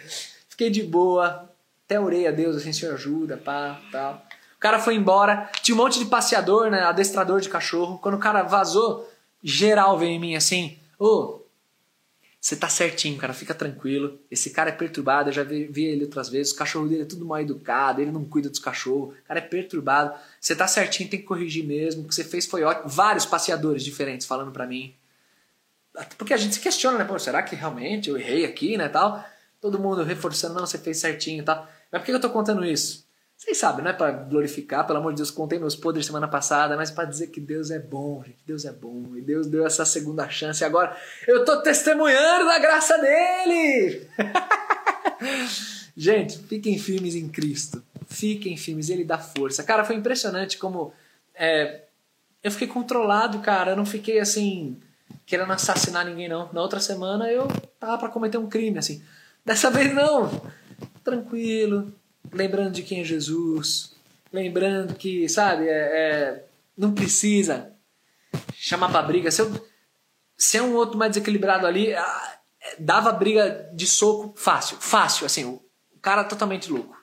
[0.49, 1.49] Fiquei de boa,
[1.85, 4.25] até orei a Deus, assim, Senhor ajuda, pá, tal.
[4.57, 7.97] O cara foi embora, tinha um monte de passeador, né, adestrador de cachorro.
[7.99, 9.09] Quando o cara vazou,
[9.41, 11.42] geral veio em mim assim, ô, oh,
[12.43, 14.19] você tá certinho, cara, fica tranquilo.
[14.29, 16.51] Esse cara é perturbado, eu já vi, vi, ele outras vezes.
[16.51, 19.15] O cachorro dele é tudo mal educado, ele não cuida dos cachorros.
[19.17, 20.13] O cara é perturbado.
[20.41, 22.03] Você tá certinho, tem que corrigir mesmo.
[22.03, 22.89] O que você fez foi ótimo.
[22.89, 24.93] Vários passeadores diferentes falando para mim.
[26.17, 27.05] Porque a gente se questiona, né?
[27.05, 29.23] Pô, será que realmente eu errei aqui, né, tal?
[29.61, 31.65] Todo mundo reforçando, não, você fez certinho e tal.
[31.89, 33.02] Mas por que eu tô contando isso?
[33.43, 36.77] Vocês sabem, não é para glorificar, pelo amor de Deus, contei meus podres semana passada,
[36.77, 38.37] mas para dizer que Deus é bom, gente.
[38.47, 39.17] Deus é bom.
[39.17, 40.63] E Deus deu essa segunda chance.
[40.63, 40.95] E agora
[41.27, 44.07] eu tô testemunhando da graça dele.
[45.93, 47.83] gente, fiquem firmes em Cristo.
[48.07, 49.61] Fiquem firmes, ele dá força.
[49.61, 50.93] Cara, foi impressionante como
[51.35, 51.81] é,
[52.41, 53.71] eu fiquei controlado, cara.
[53.71, 54.79] Eu não fiquei assim,
[55.25, 56.49] querendo assassinar ninguém, não.
[56.53, 59.03] Na outra semana eu tava para cometer um crime, assim.
[59.43, 60.31] Dessa vez não.
[61.03, 61.93] Tranquilo,
[62.33, 63.93] lembrando de quem é Jesus,
[64.31, 66.45] lembrando que, sabe, é, é
[66.77, 67.71] não precisa
[68.55, 69.31] chamar pra briga.
[69.31, 69.67] Se, eu,
[70.37, 75.25] se é um outro mais desequilibrado ali, ah, é, dava briga de soco fácil, fácil,
[75.25, 75.61] assim, o,
[75.93, 76.97] o cara totalmente louco.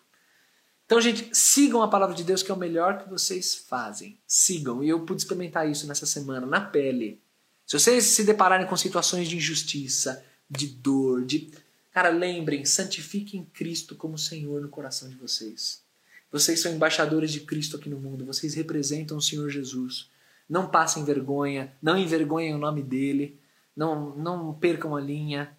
[0.91, 4.19] Então, gente, sigam a palavra de Deus, que é o melhor que vocês fazem.
[4.27, 4.83] Sigam.
[4.83, 7.23] E eu pude experimentar isso nessa semana, na pele.
[7.65, 11.53] Se vocês se depararem com situações de injustiça, de dor, de
[11.91, 15.83] Cara, lembrem, santifiquem Cristo como Senhor no coração de vocês.
[16.31, 20.09] Vocês são embaixadores de Cristo aqui no mundo, vocês representam o Senhor Jesus.
[20.49, 23.39] Não passem vergonha, não envergonhem o nome dele,
[23.77, 25.57] não, não percam a linha.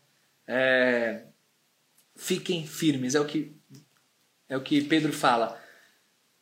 [0.47, 1.23] É,
[2.15, 3.53] fiquem firmes, é o que
[4.47, 5.61] é o que Pedro fala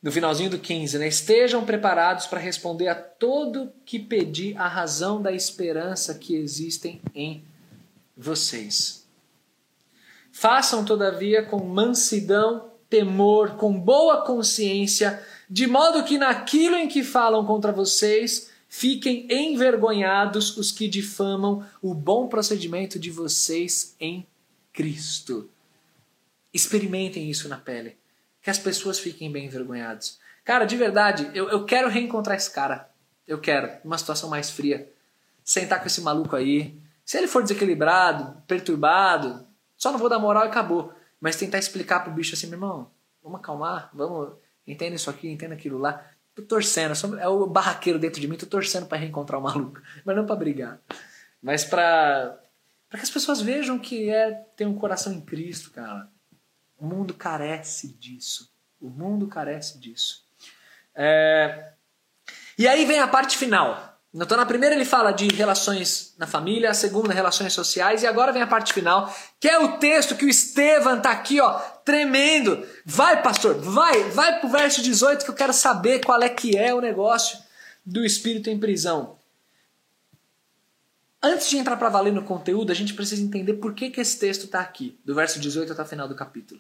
[0.02, 1.08] no finalzinho do 15, né?
[1.08, 7.44] Estejam preparados para responder a todo que pedir a razão da esperança que existem em
[8.16, 8.99] vocês.
[10.40, 17.46] Façam, todavia, com mansidão temor, com boa consciência, de modo que naquilo em que falam
[17.46, 24.26] contra vocês, fiquem envergonhados os que difamam o bom procedimento de vocês em
[24.72, 25.50] Cristo.
[26.54, 27.98] Experimentem isso na pele.
[28.42, 30.22] Que as pessoas fiquem bem envergonhadas.
[30.46, 32.90] Cara, de verdade, eu, eu quero reencontrar esse cara.
[33.28, 34.90] Eu quero, numa situação mais fria.
[35.44, 36.80] Sentar com esse maluco aí.
[37.04, 39.49] Se ele for desequilibrado, perturbado,
[39.80, 40.94] só não vou dar moral e acabou.
[41.20, 42.92] Mas tentar explicar pro bicho assim, meu irmão,
[43.24, 44.34] vamos acalmar, vamos,
[44.68, 46.06] entenda isso aqui, entenda aquilo lá.
[46.36, 49.82] Tô torcendo, é o barraqueiro dentro de mim, tô torcendo para reencontrar o maluco.
[50.06, 50.80] Mas não para brigar.
[51.42, 52.38] Mas para
[52.90, 56.10] para que as pessoas vejam que é ter um coração em Cristo, cara.
[56.76, 58.52] O mundo carece disso.
[58.82, 60.26] O mundo carece disso.
[60.96, 61.74] É...
[62.58, 63.89] E aí vem a parte final.
[64.12, 68.32] Então, na primeira ele fala de relações na família, a segunda, relações sociais, e agora
[68.32, 72.66] vem a parte final, que é o texto que o Estevam tá aqui, ó, tremendo.
[72.84, 76.74] Vai, pastor, vai, vai pro verso 18 que eu quero saber qual é que é
[76.74, 77.38] o negócio
[77.86, 79.18] do espírito em prisão.
[81.22, 84.18] Antes de entrar para valer no conteúdo, a gente precisa entender por que, que esse
[84.18, 86.60] texto está aqui, do verso 18 até o final do capítulo.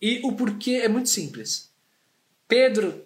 [0.00, 1.70] E o porquê é muito simples.
[2.48, 3.04] Pedro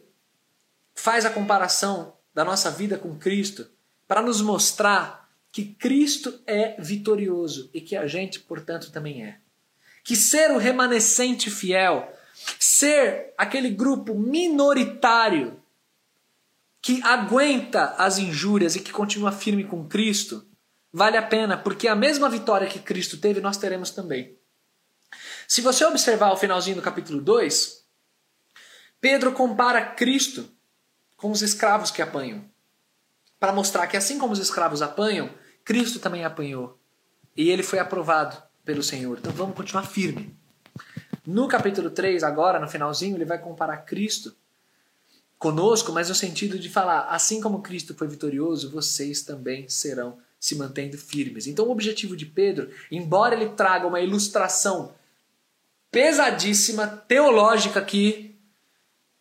[0.95, 3.67] faz a comparação da nossa vida com Cristo
[4.07, 9.39] para nos mostrar que Cristo é vitorioso e que a gente, portanto, também é.
[10.05, 12.13] Que ser o remanescente fiel,
[12.61, 15.59] ser aquele grupo minoritário
[16.83, 20.47] que aguenta as injúrias e que continua firme com Cristo,
[20.93, 24.37] vale a pena, porque a mesma vitória que Cristo teve, nós teremos também.
[25.49, 27.83] Se você observar o finalzinho do capítulo 2,
[29.01, 30.55] Pedro compara Cristo
[31.17, 32.45] com os escravos que apanham.
[33.39, 35.31] Para mostrar que assim como os escravos apanham,
[35.65, 36.79] Cristo também apanhou.
[37.37, 39.19] E ele foi aprovado pelo Senhor.
[39.19, 40.35] Então vamos continuar firme.
[41.27, 44.35] No capítulo 3, agora, no finalzinho, ele vai comparar Cristo
[45.39, 50.55] conosco, mas no sentido de falar, assim como Cristo foi vitorioso, vocês também serão se
[50.55, 51.47] mantendo firmes.
[51.47, 54.95] Então o objetivo de Pedro, embora ele traga uma ilustração
[55.91, 58.36] pesadíssima, teológica aqui,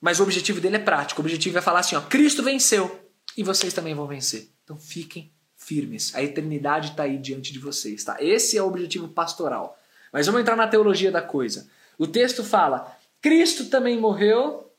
[0.06, 1.20] mas o objetivo dele é prático.
[1.20, 4.52] O objetivo é falar assim: ó, Cristo venceu e vocês também vão vencer.
[4.64, 6.14] Então fiquem firmes.
[6.14, 8.04] A eternidade está aí diante de vocês.
[8.04, 8.16] Tá?
[8.20, 9.76] Esse é o objetivo pastoral.
[10.14, 11.68] Mas vamos entrar na teologia da coisa.
[11.98, 14.72] O texto fala: Cristo também morreu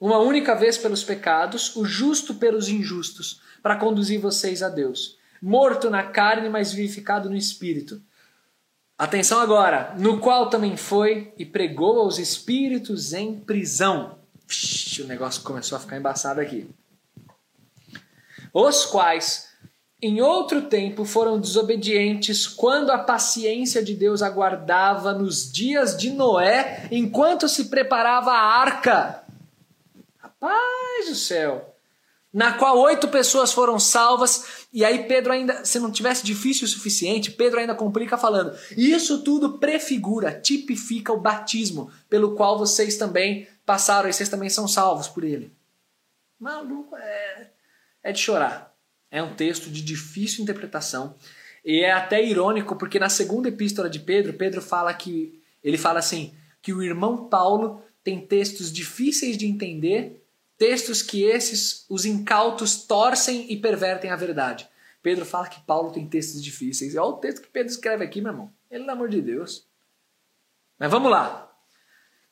[0.00, 5.16] uma única vez pelos pecados, o justo pelos injustos, para conduzir vocês a Deus.
[5.40, 8.02] Morto na carne, mas vivificado no espírito.
[8.98, 15.42] Atenção agora, no qual também foi e pregou aos espíritos em prisão Vixe, o negócio
[15.42, 16.68] começou a ficar embaçado aqui.
[18.52, 19.48] Os quais,
[20.00, 26.88] em outro tempo, foram desobedientes quando a paciência de Deus aguardava nos dias de Noé,
[26.90, 29.24] enquanto se preparava a arca.
[30.18, 31.75] Rapaz do céu!
[32.36, 36.68] Na qual oito pessoas foram salvas, e aí Pedro ainda, se não tivesse difícil o
[36.68, 43.48] suficiente, Pedro ainda complica falando: isso tudo prefigura, tipifica o batismo, pelo qual vocês também
[43.64, 45.50] passaram e vocês também são salvos por ele.
[46.38, 47.48] Maluco, é,
[48.02, 48.70] é de chorar.
[49.10, 51.14] É um texto de difícil interpretação.
[51.64, 55.40] E é até irônico, porque na segunda epístola de Pedro, Pedro fala que.
[55.64, 60.22] Ele fala assim: que o irmão Paulo tem textos difíceis de entender,
[60.58, 64.68] textos que esses, os incautos, torcem e pervertem a verdade.
[65.02, 66.96] Pedro fala que Paulo tem textos difíceis.
[66.96, 68.52] Olha o texto que Pedro escreve aqui, meu irmão.
[68.68, 69.66] Pelo amor de Deus.
[70.78, 71.50] Mas vamos lá.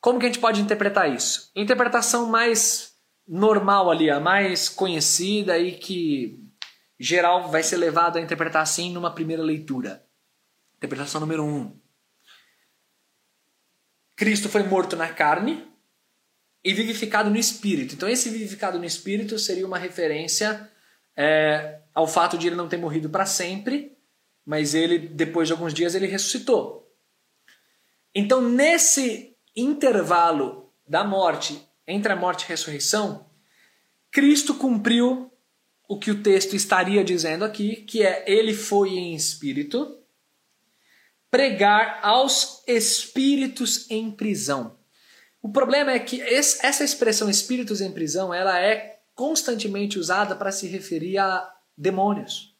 [0.01, 1.51] Como que a gente pode interpretar isso?
[1.55, 2.95] Interpretação mais
[3.27, 6.43] normal ali, a mais conhecida e que
[6.99, 10.05] geral vai ser levado a interpretar assim numa primeira leitura.
[10.77, 11.79] Interpretação número um.
[14.15, 15.67] Cristo foi morto na carne
[16.65, 17.93] e vivificado no espírito.
[17.93, 20.67] Então esse vivificado no espírito seria uma referência
[21.15, 23.95] é, ao fato de ele não ter morrido para sempre,
[24.43, 26.91] mas ele depois de alguns dias ele ressuscitou.
[28.15, 33.29] Então nesse intervalo da morte, entre a morte e a ressurreição,
[34.09, 35.31] Cristo cumpriu
[35.87, 39.99] o que o texto estaria dizendo aqui, que é ele foi em espírito
[41.29, 44.74] pregar aos espíritos em prisão.
[45.45, 50.65] O problema é que essa expressão espíritos em prisão, ela é constantemente usada para se
[50.65, 52.57] referir a demônios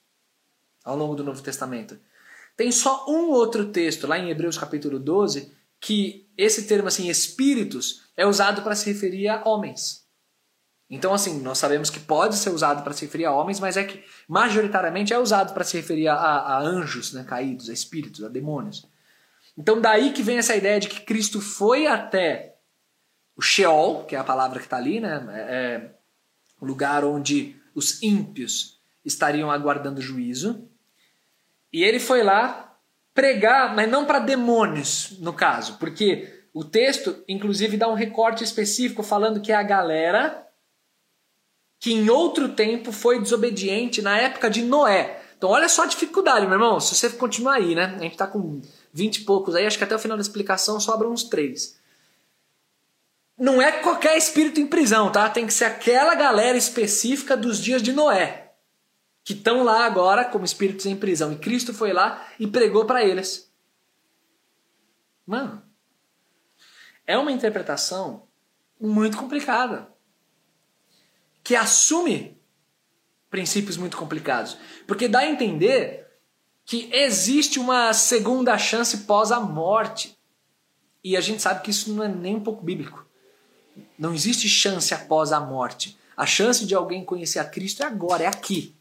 [0.84, 2.00] ao longo do Novo Testamento.
[2.56, 8.04] Tem só um outro texto, lá em Hebreus capítulo 12, que esse termo assim, espíritos,
[8.16, 10.06] é usado para se referir a homens.
[10.88, 13.84] Então, assim, nós sabemos que pode ser usado para se referir a homens, mas é
[13.84, 18.30] que majoritariamente é usado para se referir a, a, anjos né, caídos, a espíritos, a
[18.30, 18.88] demônios.
[19.58, 22.55] Então, daí que vem essa ideia de que Cristo foi até
[23.36, 25.26] o Sheol, que é a palavra que está ali, né?
[25.50, 25.90] É
[26.60, 30.68] o lugar onde os ímpios estariam aguardando juízo.
[31.72, 32.78] E ele foi lá
[33.14, 39.04] pregar, mas não para demônios, no caso, porque o texto, inclusive, dá um recorte específico
[39.04, 40.46] falando que é a galera
[41.80, 45.22] que em outro tempo foi desobediente na época de Noé.
[45.38, 46.80] Então, olha só a dificuldade, meu irmão.
[46.80, 47.96] Se você continuar aí, né?
[47.98, 48.62] A gente está com
[48.94, 51.78] 20 e poucos aí, acho que até o final da explicação sobram uns três.
[53.38, 55.30] Não é qualquer espírito em prisão, tá?
[55.30, 58.54] Tem que ser aquela galera específica dos dias de Noé,
[59.24, 61.34] que estão lá agora como espíritos em prisão.
[61.34, 63.52] E Cristo foi lá e pregou para eles.
[65.26, 65.62] Mano,
[67.06, 68.28] é uma interpretação
[68.80, 69.94] muito complicada
[71.44, 72.42] que assume
[73.30, 74.58] princípios muito complicados,
[74.88, 76.08] porque dá a entender
[76.66, 80.18] que existe uma segunda chance pós a morte.
[81.04, 83.05] E a gente sabe que isso não é nem um pouco bíblico.
[83.98, 85.98] Não existe chance após a morte.
[86.16, 88.76] A chance de alguém conhecer a Cristo é agora, é aqui.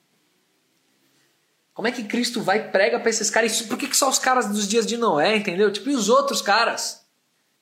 [1.72, 3.60] Como é que Cristo vai e prega para esses caras?
[3.62, 5.72] Por que, que só os caras dos dias de Noé, entendeu?
[5.72, 7.04] Tipo, e os outros caras?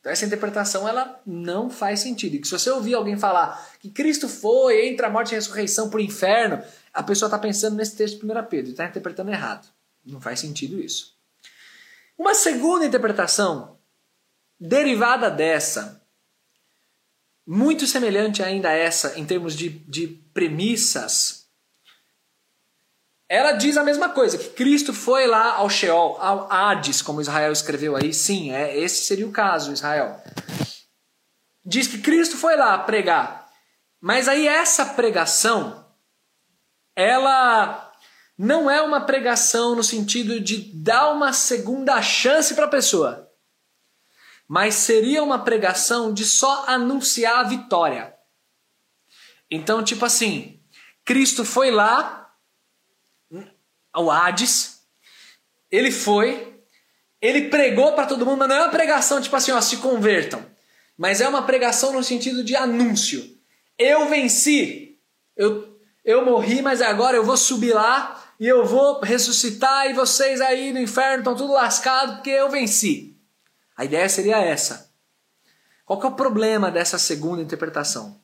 [0.00, 2.34] Então essa interpretação ela não faz sentido.
[2.34, 5.38] E que se você ouvir alguém falar que Cristo foi entre a morte e a
[5.38, 6.62] ressurreição por inferno,
[6.92, 9.66] a pessoa está pensando nesse texto de 1 Pedro e está interpretando errado.
[10.04, 11.16] Não faz sentido isso.
[12.18, 13.78] Uma segunda interpretação
[14.58, 16.01] derivada dessa
[17.46, 21.42] muito semelhante ainda a essa em termos de, de premissas,
[23.28, 27.50] ela diz a mesma coisa, que Cristo foi lá ao Sheol, ao Hades, como Israel
[27.50, 28.12] escreveu aí.
[28.12, 30.22] Sim, é, esse seria o caso, Israel.
[31.64, 33.48] Diz que Cristo foi lá pregar.
[34.00, 35.86] Mas aí essa pregação,
[36.94, 37.90] ela
[38.36, 43.31] não é uma pregação no sentido de dar uma segunda chance para a pessoa
[44.52, 48.14] mas seria uma pregação de só anunciar a vitória.
[49.50, 50.60] Então, tipo assim,
[51.06, 52.30] Cristo foi lá
[53.90, 54.82] ao Hades,
[55.70, 56.54] ele foi,
[57.18, 60.44] ele pregou para todo mundo, mas não é uma pregação tipo assim, ó, se convertam,
[60.98, 63.24] mas é uma pregação no sentido de anúncio.
[63.78, 64.98] Eu venci,
[65.34, 70.42] eu, eu morri, mas agora eu vou subir lá e eu vou ressuscitar e vocês
[70.42, 73.11] aí no inferno estão tudo lascados porque eu venci.
[73.76, 74.90] A ideia seria essa.
[75.84, 78.20] Qual que é o problema dessa segunda interpretação?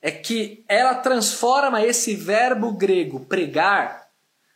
[0.00, 4.08] É que ela transforma esse verbo grego pregar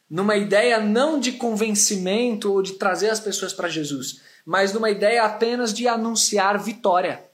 [0.09, 5.25] numa ideia não de convencimento ou de trazer as pessoas para Jesus, mas numa ideia
[5.25, 7.25] apenas de anunciar vitória.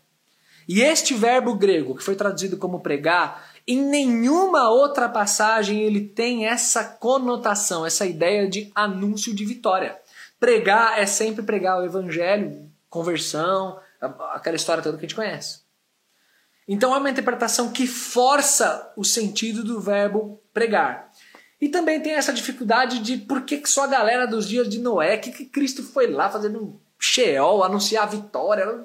[0.69, 6.47] E este verbo grego, que foi traduzido como pregar, em nenhuma outra passagem ele tem
[6.47, 9.99] essa conotação, essa ideia de anúncio de vitória.
[10.39, 13.81] Pregar é sempre pregar o evangelho, conversão,
[14.33, 15.61] aquela história toda que a gente conhece.
[16.67, 21.11] Então é uma interpretação que força o sentido do verbo pregar.
[21.61, 25.17] E também tem essa dificuldade de por que, só a galera dos dias de Noé,
[25.17, 28.85] que, que Cristo foi lá fazendo um Sheol, anunciar a vitória.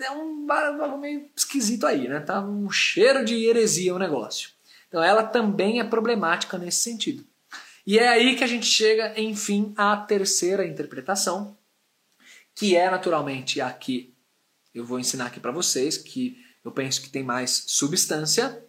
[0.00, 2.20] É um bagulho meio esquisito aí, né?
[2.20, 4.50] Tá um cheiro de heresia o negócio.
[4.88, 7.24] Então ela também é problemática nesse sentido.
[7.86, 11.56] E é aí que a gente chega, enfim, à terceira interpretação,
[12.54, 14.14] que é naturalmente a que
[14.74, 18.64] eu vou ensinar aqui para vocês, que eu penso que tem mais substância,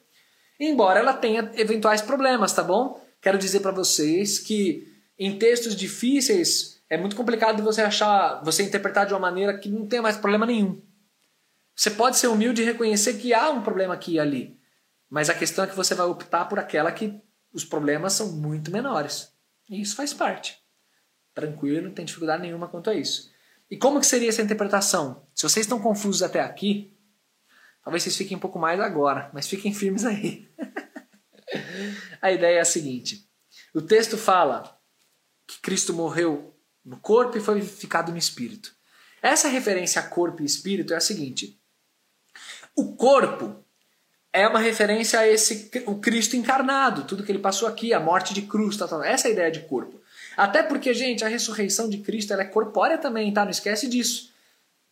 [0.59, 3.01] embora ela tenha eventuais problemas, tá bom?
[3.21, 9.05] Quero dizer para vocês que em textos difíceis é muito complicado você achar, você interpretar
[9.05, 10.81] de uma maneira que não tenha mais problema nenhum.
[11.75, 14.59] Você pode ser humilde e reconhecer que há um problema aqui e ali,
[15.09, 17.19] mas a questão é que você vai optar por aquela que
[17.51, 19.31] os problemas são muito menores.
[19.69, 20.59] E isso faz parte.
[21.33, 23.32] Tranquilo, não tem dificuldade nenhuma quanto a isso.
[23.73, 25.25] E como que seria essa interpretação?
[25.33, 26.95] Se vocês estão confusos até aqui,
[27.83, 30.47] talvez vocês fiquem um pouco mais agora, mas fiquem firmes aí.
[32.21, 33.27] a ideia é a seguinte:
[33.73, 34.79] o texto fala
[35.47, 36.55] que Cristo morreu
[36.85, 38.75] no corpo e foi vivificado no espírito.
[39.23, 41.59] Essa referência a corpo e espírito é a seguinte:
[42.75, 43.65] o corpo
[44.31, 48.35] é uma referência a esse o Cristo encarnado, tudo que ele passou aqui, a morte
[48.35, 49.03] de cruz, tal, tal.
[49.03, 49.99] essa é a ideia de corpo.
[50.35, 53.43] Até porque, gente, a ressurreição de Cristo é corpórea também, tá?
[53.43, 54.31] Não esquece disso.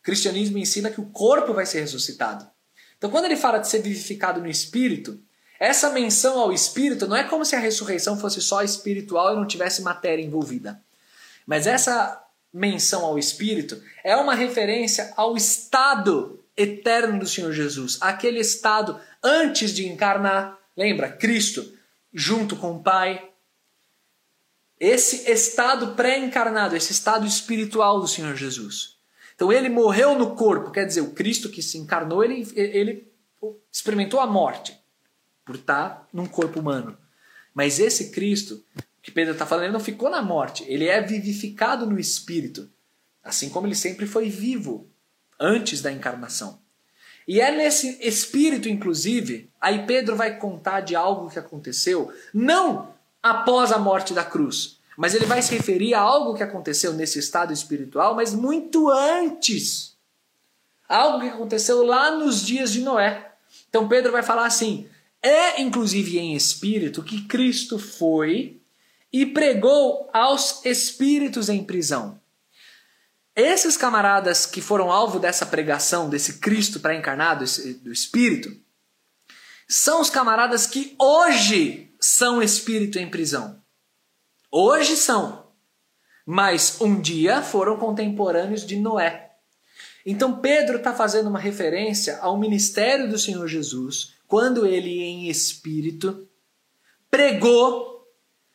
[0.00, 2.48] O cristianismo ensina que o corpo vai ser ressuscitado.
[2.96, 5.20] Então, quando ele fala de ser vivificado no espírito,
[5.58, 9.46] essa menção ao espírito não é como se a ressurreição fosse só espiritual e não
[9.46, 10.80] tivesse matéria envolvida.
[11.46, 12.22] Mas essa
[12.52, 19.72] menção ao espírito é uma referência ao estado eterno do Senhor Jesus, aquele estado antes
[19.72, 20.58] de encarnar.
[20.76, 21.10] Lembra?
[21.10, 21.72] Cristo
[22.12, 23.30] junto com o Pai,
[24.82, 28.96] esse estado pré-encarnado, esse estado espiritual do Senhor Jesus.
[29.32, 33.08] Então ele morreu no corpo, quer dizer, o Cristo que se encarnou, ele, ele
[33.70, 34.76] experimentou a morte
[35.44, 36.98] por estar num corpo humano.
[37.54, 38.60] Mas esse Cristo
[39.00, 42.68] que Pedro está falando, ele não ficou na morte, ele é vivificado no espírito,
[43.22, 44.90] assim como ele sempre foi vivo
[45.38, 46.60] antes da encarnação.
[47.26, 52.92] E é nesse espírito, inclusive, aí Pedro vai contar de algo que aconteceu, não
[53.22, 57.18] após a morte da cruz, mas ele vai se referir a algo que aconteceu nesse
[57.18, 59.96] estado espiritual, mas muito antes.
[60.88, 63.32] Algo que aconteceu lá nos dias de Noé.
[63.68, 64.88] Então Pedro vai falar assim:
[65.22, 68.60] é inclusive em espírito que Cristo foi
[69.12, 72.20] e pregou aos espíritos em prisão.
[73.34, 77.44] Esses camaradas que foram alvo dessa pregação, desse Cristo pré-encarnado,
[77.80, 78.54] do Espírito,
[79.66, 83.62] são os camaradas que hoje são espírito em prisão.
[84.50, 85.50] Hoje são.
[86.26, 89.30] Mas um dia foram contemporâneos de Noé.
[90.04, 96.28] Então Pedro está fazendo uma referência ao ministério do Senhor Jesus, quando ele, em espírito,
[97.10, 98.06] pregou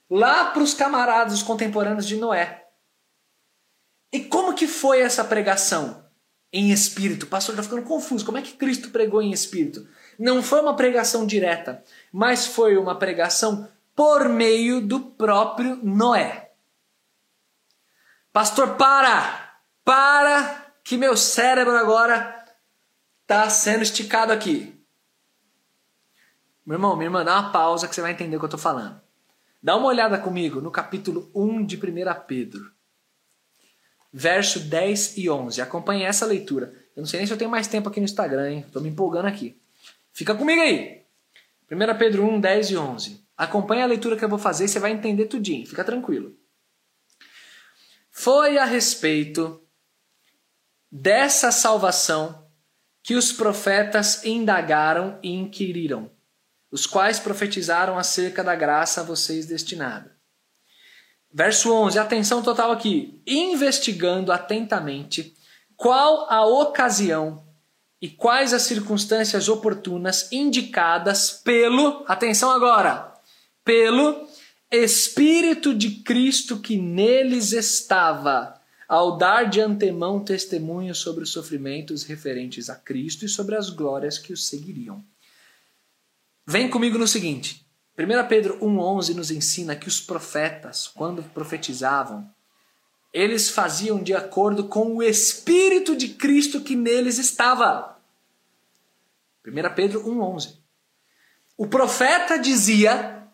[0.09, 2.65] lá para os camaradas, os contemporâneos de Noé.
[4.11, 6.05] E como que foi essa pregação
[6.51, 7.23] em espírito?
[7.23, 8.25] O pastor está ficando confuso.
[8.25, 9.87] Como é que Cristo pregou em espírito?
[10.17, 16.51] Não foi uma pregação direta, mas foi uma pregação por meio do próprio Noé.
[18.31, 19.59] Pastor, para!
[19.83, 22.45] Para que meu cérebro agora
[23.21, 24.73] está sendo esticado aqui.
[26.65, 28.59] Meu irmão, minha irmã, dá uma pausa que você vai entender o que eu estou
[28.59, 29.01] falando.
[29.63, 31.79] Dá uma olhada comigo no capítulo 1 de 1
[32.27, 32.71] Pedro,
[34.13, 35.61] verso 10 e 11.
[35.61, 36.73] Acompanhe essa leitura.
[36.95, 38.63] Eu não sei nem se eu tenho mais tempo aqui no Instagram, hein?
[38.67, 39.59] Estou me empolgando aqui.
[40.13, 41.06] Fica comigo aí.
[41.72, 43.28] 1 Pedro 1, 10 e 11.
[43.36, 45.68] Acompanhe a leitura que eu vou fazer e você vai entender tudinho.
[45.68, 46.36] Fica tranquilo.
[48.09, 49.61] Foi a respeito
[50.91, 52.47] dessa salvação
[53.03, 56.11] que os profetas indagaram e inquiriram
[56.72, 60.18] os quais profetizaram acerca da graça a vocês destinada.
[61.32, 63.22] Verso 11, atenção total aqui.
[63.26, 65.36] Investigando atentamente
[65.76, 67.46] qual a ocasião
[68.01, 73.13] e quais as circunstâncias oportunas indicadas pelo, atenção agora,
[73.63, 74.27] pelo
[74.71, 78.53] Espírito de Cristo que neles estava,
[78.87, 84.17] ao dar de antemão testemunho sobre os sofrimentos referentes a Cristo e sobre as glórias
[84.17, 85.03] que os seguiriam.
[86.45, 87.65] Vem comigo no seguinte.
[87.97, 92.29] 1 Pedro 1,11 nos ensina que os profetas, quando profetizavam,
[93.13, 97.97] eles faziam de acordo com o Espírito de Cristo que neles estava.
[99.45, 100.57] 1 Pedro 1,11.
[101.57, 103.27] O profeta dizia,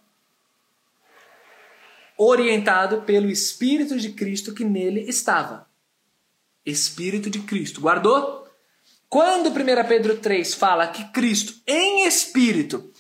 [2.18, 5.68] orientado pelo Espírito de Cristo que nele estava.
[6.66, 7.82] Espírito de Cristo.
[7.82, 8.48] Guardou?
[9.10, 12.92] Quando 1 Pedro 3 fala que Cristo, em espírito,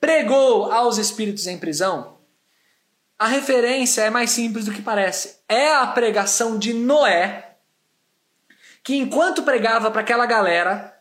[0.00, 2.18] pregou aos espíritos em prisão,
[3.22, 5.38] a referência é mais simples do que parece.
[5.48, 7.54] É a pregação de Noé,
[8.82, 11.00] que enquanto pregava para aquela galera,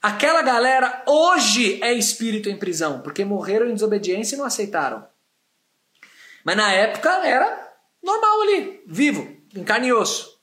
[0.00, 5.06] aquela galera hoje é espírito em prisão, porque morreram em desobediência e não aceitaram.
[6.42, 7.70] Mas na época era
[8.02, 10.40] normal ali, vivo, em carne e osso.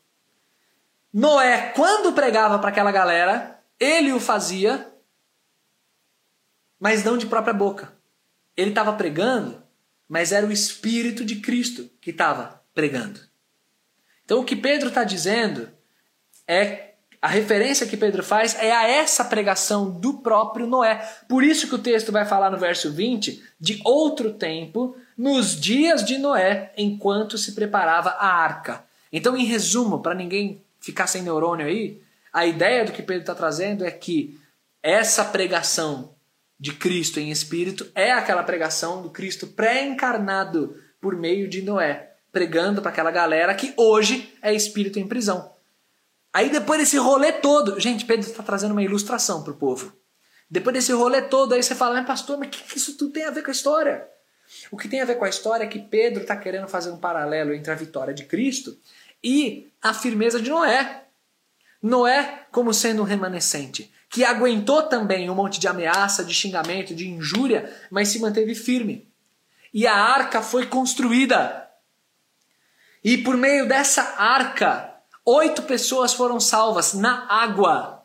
[1.12, 4.94] Noé, quando pregava para aquela galera, ele o fazia,
[6.80, 7.92] mas não de própria boca.
[8.56, 9.65] Ele estava pregando,
[10.08, 13.20] mas era o Espírito de Cristo que estava pregando.
[14.24, 15.70] Então o que Pedro está dizendo
[16.48, 20.98] é a referência que Pedro faz é a essa pregação do próprio Noé.
[21.28, 26.06] Por isso que o texto vai falar no verso 20 de outro tempo, nos dias
[26.06, 28.86] de Noé, enquanto se preparava a arca.
[29.12, 32.00] Então, em resumo, para ninguém ficar sem neurônio aí,
[32.32, 34.40] a ideia do que Pedro está trazendo é que
[34.84, 36.15] essa pregação
[36.60, 42.82] de Cristo em espírito é aquela pregação do Cristo pré-encarnado por meio de Noé, pregando
[42.82, 45.54] para aquela galera que hoje é espírito em prisão.
[46.34, 49.94] Aí depois desse rolê todo, gente, Pedro está trazendo uma ilustração para o povo.
[50.50, 53.14] Depois desse rolê todo, aí você fala, mas pastor, mas o que, que isso tudo
[53.14, 54.08] tem a ver com a história?
[54.70, 56.98] O que tem a ver com a história é que Pedro está querendo fazer um
[56.98, 58.78] paralelo entre a vitória de Cristo
[59.24, 61.05] e a firmeza de Noé.
[61.86, 67.08] Noé como sendo um remanescente que aguentou também um monte de ameaça, de xingamento, de
[67.08, 69.08] injúria, mas se manteve firme.
[69.74, 71.70] E a arca foi construída.
[73.04, 78.04] E por meio dessa arca, oito pessoas foram salvas na água.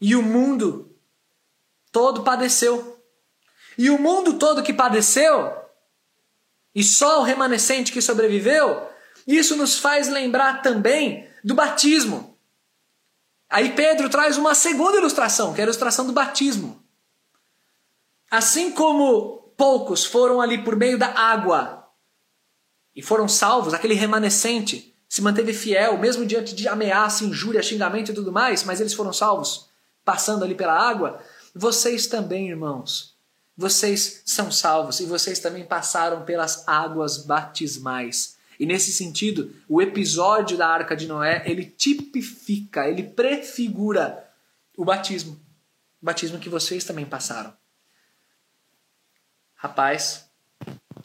[0.00, 0.94] E o mundo
[1.90, 3.02] todo padeceu.
[3.78, 5.52] E o mundo todo que padeceu,
[6.74, 8.88] e só o remanescente que sobreviveu,
[9.26, 12.33] isso nos faz lembrar também do batismo.
[13.54, 16.82] Aí Pedro traz uma segunda ilustração, que é a ilustração do batismo.
[18.28, 21.88] Assim como poucos foram ali por meio da água
[22.96, 28.14] e foram salvos, aquele remanescente se manteve fiel, mesmo diante de ameaça, injúria, xingamento e
[28.14, 29.68] tudo mais, mas eles foram salvos,
[30.04, 31.22] passando ali pela água.
[31.54, 33.16] Vocês também, irmãos,
[33.56, 38.33] vocês são salvos e vocês também passaram pelas águas batismais.
[38.58, 44.28] E nesse sentido, o episódio da Arca de Noé, ele tipifica, ele prefigura
[44.76, 45.40] o batismo.
[46.00, 47.52] O batismo que vocês também passaram.
[49.54, 50.28] Rapaz,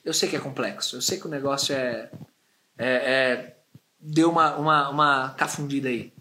[0.04, 2.10] eu sei que é complexo, eu sei que o negócio é,
[2.78, 3.56] é, é
[4.00, 6.14] deu uma, uma, uma cafundida aí.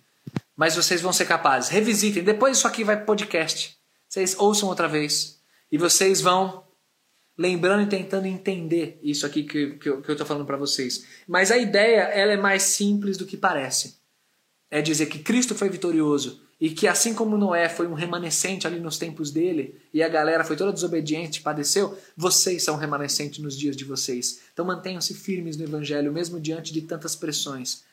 [0.57, 1.71] Mas vocês vão ser capazes.
[1.71, 2.25] Revisitem.
[2.25, 3.79] Depois isso aqui vai podcast.
[4.09, 5.41] Vocês ouçam outra vez.
[5.71, 6.65] E vocês vão
[7.39, 11.07] lembrando e tentando entender isso aqui que, que, eu, estou falando para vocês.
[11.27, 13.97] Mas a ideia ela é mais simples do que parece.
[14.69, 18.81] É dizer que Cristo foi vitorioso e que assim como Noé foi um remanescente ali
[18.81, 23.77] nos tempos dele e a galera foi toda desobediente, padeceu, vocês são remanescentes nos dias
[23.77, 24.41] de vocês.
[24.53, 27.85] Então mantenham-se firmes no evangelho mesmo diante de tantas pressões.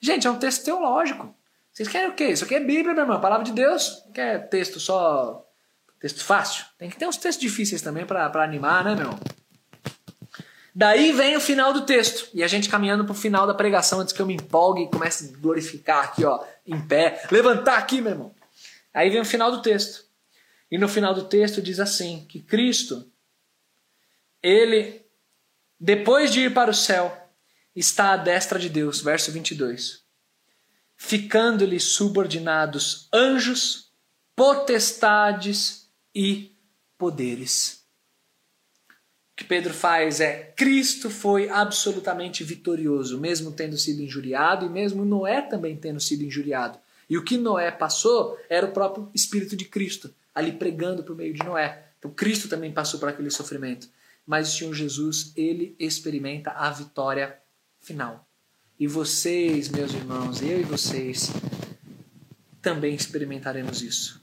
[0.00, 1.32] Gente, é um texto teológico.
[1.72, 2.30] Vocês querem o quê?
[2.30, 4.02] Isso aqui é Bíblia, meu irmão, palavra de Deus.
[4.06, 5.47] Não quer texto só
[6.00, 6.64] texto fácil?
[6.78, 9.18] Tem que ter uns textos difíceis também para animar, né, meu?
[10.74, 12.28] Daí vem o final do texto.
[12.32, 14.88] E a gente caminhando para o final da pregação antes que eu me empolgue e
[14.88, 17.26] comece a glorificar aqui, ó, em pé.
[17.32, 18.34] Levantar aqui, meu irmão.
[18.94, 20.04] Aí vem o final do texto.
[20.70, 23.10] E no final do texto diz assim: que Cristo,
[24.40, 25.04] ele,
[25.80, 27.28] depois de ir para o céu,
[27.74, 29.00] está à destra de Deus.
[29.00, 30.04] Verso 22.
[30.96, 33.92] Ficando-lhe subordinados anjos,
[34.36, 35.77] potestades
[36.14, 36.56] e
[36.96, 37.78] poderes
[39.38, 45.40] que Pedro faz é: Cristo foi absolutamente vitorioso, mesmo tendo sido injuriado e mesmo Noé
[45.40, 46.76] também tendo sido injuriado.
[47.08, 51.32] E o que Noé passou era o próprio Espírito de Cristo, ali pregando por meio
[51.32, 51.84] de Noé.
[52.00, 53.88] Então Cristo também passou por aquele sofrimento.
[54.26, 57.38] Mas o Senhor Jesus, ele experimenta a vitória
[57.80, 58.28] final.
[58.78, 61.30] E vocês, meus irmãos, eu e vocês,
[62.60, 64.20] também experimentaremos isso.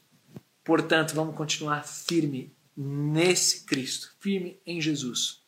[0.65, 5.41] Portanto, vamos continuar firme nesse Cristo, firme em Jesus.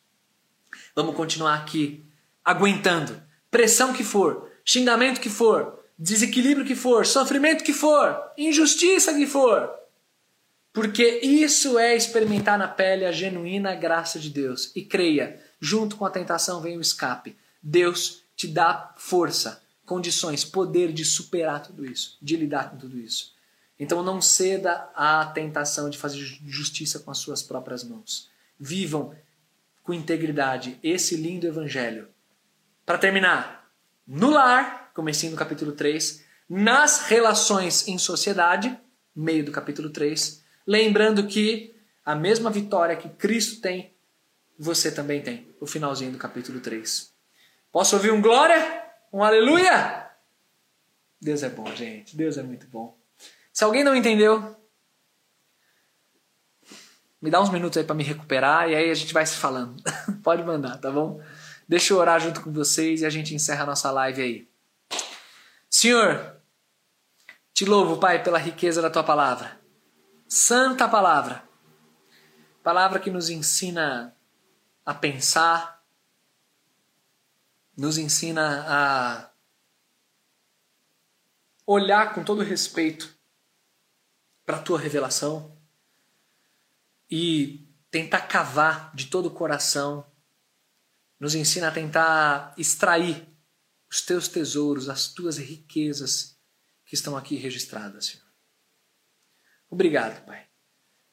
[0.95, 2.05] Vamos continuar aqui
[2.45, 9.25] aguentando pressão que for, xingamento que for, desequilíbrio que for, sofrimento que for, injustiça que
[9.25, 9.69] for.
[10.71, 14.71] Porque isso é experimentar na pele a genuína graça de Deus.
[14.75, 17.35] E creia, junto com a tentação vem o escape.
[17.63, 23.35] Deus te dá força, condições, poder de superar tudo isso, de lidar com tudo isso.
[23.79, 28.29] Então não ceda à tentação de fazer justiça com as suas próprias mãos.
[28.59, 29.15] Vivam
[29.83, 32.09] com integridade esse lindo evangelho.
[32.85, 33.69] Para terminar,
[34.05, 38.77] no lar, comecei no capítulo 3, nas relações em sociedade,
[39.15, 43.93] meio do capítulo 3, lembrando que a mesma vitória que Cristo tem,
[44.57, 47.13] você também tem, o finalzinho do capítulo 3.
[47.71, 48.85] Posso ouvir um glória?
[49.11, 50.09] Um aleluia?
[51.21, 52.15] Deus é bom, gente.
[52.15, 52.97] Deus é muito bom.
[53.57, 54.55] Se alguém não entendeu,
[57.19, 59.81] me dá uns minutos aí para me recuperar e aí a gente vai se falando.
[60.21, 61.19] Pode mandar, tá bom?
[61.67, 64.47] Deixa eu orar junto com vocês e a gente encerra a nossa live aí.
[65.71, 66.39] Senhor,
[67.51, 69.59] te louvo, Pai, pela riqueza da tua palavra.
[70.29, 71.43] Santa palavra.
[72.61, 74.15] Palavra que nos ensina
[74.85, 75.83] a pensar,
[77.75, 79.31] nos ensina a
[81.65, 83.16] olhar com todo respeito
[84.47, 85.59] para a tua revelação
[87.11, 90.09] e tentar cavar de todo o coração,
[91.19, 93.27] nos ensina a tentar extrair
[93.91, 96.39] os teus tesouros, as tuas riquezas
[96.85, 98.25] que estão aqui registradas, Senhor.
[99.69, 100.47] Obrigado, Pai.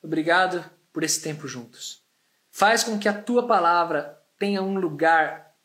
[0.01, 2.05] Obrigado por esse tempo juntos.
[2.53, 5.57] Faz com que a tua palavra tenha um lugar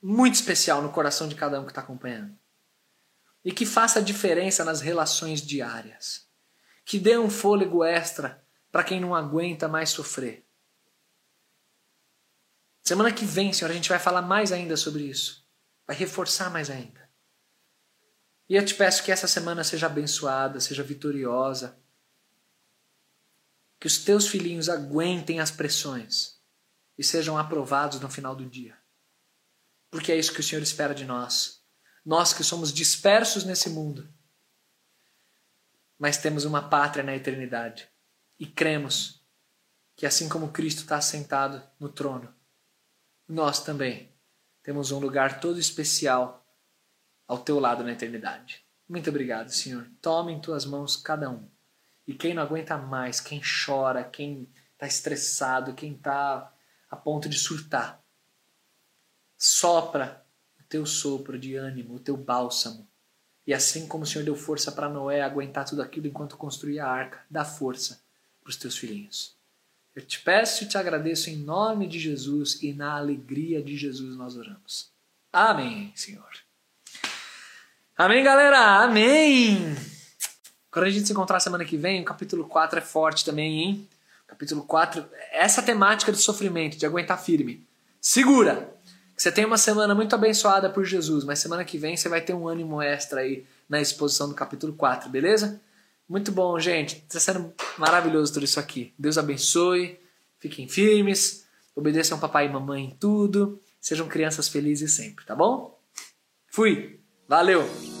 [0.00, 2.34] muito especial no coração de cada um que está acompanhando.
[3.44, 6.29] E que faça diferença nas relações diárias
[6.90, 10.44] que dê um fôlego extra para quem não aguenta mais sofrer.
[12.82, 15.48] Semana que vem, Senhor, a gente vai falar mais ainda sobre isso.
[15.86, 17.08] Vai reforçar mais ainda.
[18.48, 21.78] E eu te peço que essa semana seja abençoada, seja vitoriosa.
[23.78, 26.40] Que os teus filhinhos aguentem as pressões
[26.98, 28.76] e sejam aprovados no final do dia.
[29.92, 31.62] Porque é isso que o Senhor espera de nós.
[32.04, 34.12] Nós que somos dispersos nesse mundo
[36.00, 37.86] mas temos uma pátria na eternidade.
[38.38, 39.22] E cremos
[39.94, 42.34] que, assim como Cristo está sentado no trono,
[43.28, 44.10] nós também
[44.62, 46.42] temos um lugar todo especial
[47.28, 48.64] ao teu lado na eternidade.
[48.88, 49.86] Muito obrigado, Senhor.
[50.00, 51.46] Tome em tuas mãos cada um.
[52.06, 56.50] E quem não aguenta mais, quem chora, quem está estressado, quem está
[56.88, 58.02] a ponto de surtar,
[59.36, 60.26] sopra
[60.58, 62.89] o teu sopro de ânimo, o teu bálsamo.
[63.50, 66.88] E assim como o Senhor deu força para Noé aguentar tudo aquilo enquanto construía a
[66.88, 68.00] arca, dá força
[68.40, 69.34] para os teus filhinhos.
[69.92, 74.14] Eu te peço e te agradeço em nome de Jesus e na alegria de Jesus
[74.14, 74.92] nós oramos.
[75.32, 76.30] Amém, Senhor.
[77.98, 78.84] Amém, galera.
[78.84, 79.74] Amém.
[80.70, 83.88] Quando a gente se encontrar semana que vem, o capítulo 4 é forte também, hein?
[84.28, 87.66] Capítulo 4, essa temática de sofrimento, de aguentar firme.
[88.00, 88.72] Segura!
[89.20, 92.32] Você tem uma semana muito abençoada por Jesus, mas semana que vem você vai ter
[92.32, 95.60] um ânimo extra aí na exposição do capítulo 4, beleza?
[96.08, 97.04] Muito bom, gente.
[97.06, 98.94] Está sendo maravilhoso tudo isso aqui.
[98.98, 100.00] Deus abençoe,
[100.38, 101.44] fiquem firmes,
[101.76, 105.78] obedeçam papai e mamãe em tudo, sejam crianças felizes sempre, tá bom?
[106.48, 106.98] Fui!
[107.28, 107.99] Valeu!